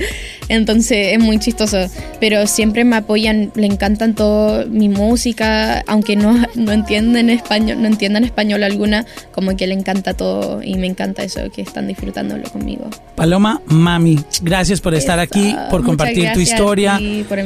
Entonces 0.49 1.15
es 1.15 1.19
muy 1.19 1.39
chistoso. 1.39 1.79
Pero 2.21 2.47
siempre 2.47 2.85
me 2.85 2.97
apoyan, 2.97 3.51
le 3.55 3.67
encantan 3.67 4.15
todo 4.15 4.67
mi 4.67 4.89
música, 4.89 5.83
aunque 5.87 6.17
no, 6.17 6.47
no 6.55 6.73
entienden 6.73 7.31
español, 7.31 7.81
no 7.83 7.89
entiendan 7.89 8.25
español 8.25 8.63
alguna, 8.63 9.05
como 9.33 9.57
que 9.57 9.67
le 9.67 9.75
encanta 9.87 10.14
todo 10.14 10.62
y 10.62 10.75
me 10.75 10.87
encanta 10.88 11.22
eso, 11.22 11.40
que 11.55 11.62
están 11.62 11.87
disfrutándolo 11.87 12.42
conmigo. 12.51 12.90
Paloma, 13.14 13.61
mami, 13.66 14.18
gracias 14.42 14.81
por 14.81 14.94
estar 14.94 15.18
Eso. 15.18 15.22
aquí, 15.25 15.55
por 15.70 15.83
Muchas 15.83 15.87
compartir 15.87 16.33
tu 16.33 16.40
historia. 16.40 16.99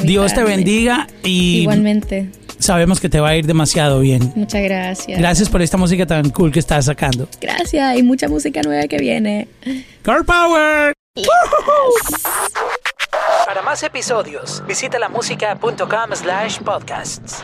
Dios 0.04 0.32
te 0.32 0.42
bendiga 0.42 1.06
y 1.22 1.60
Igualmente, 1.62 2.30
sabemos 2.58 2.98
que 2.98 3.10
te 3.10 3.20
va 3.20 3.30
a 3.30 3.36
ir 3.36 3.46
demasiado 3.46 4.00
bien. 4.00 4.32
muchas 4.36 4.62
gracias. 4.62 5.18
Gracias 5.18 5.50
por 5.50 5.60
esta 5.60 5.76
música 5.76 6.06
tan 6.06 6.30
cool 6.30 6.50
que 6.50 6.60
estás 6.60 6.86
sacando. 6.86 7.28
Gracias, 7.40 7.82
hay 7.82 8.02
mucha 8.02 8.26
música 8.28 8.62
nueva 8.62 8.88
que 8.88 8.96
viene. 8.96 9.46
Girl 10.04 10.24
Power. 10.24 10.94
Para 13.46 13.60
más 13.62 13.82
episodios, 13.82 14.62
visita 14.66 14.98
lamusica.com 14.98 16.14
slash 16.14 16.58
podcasts. 16.60 17.42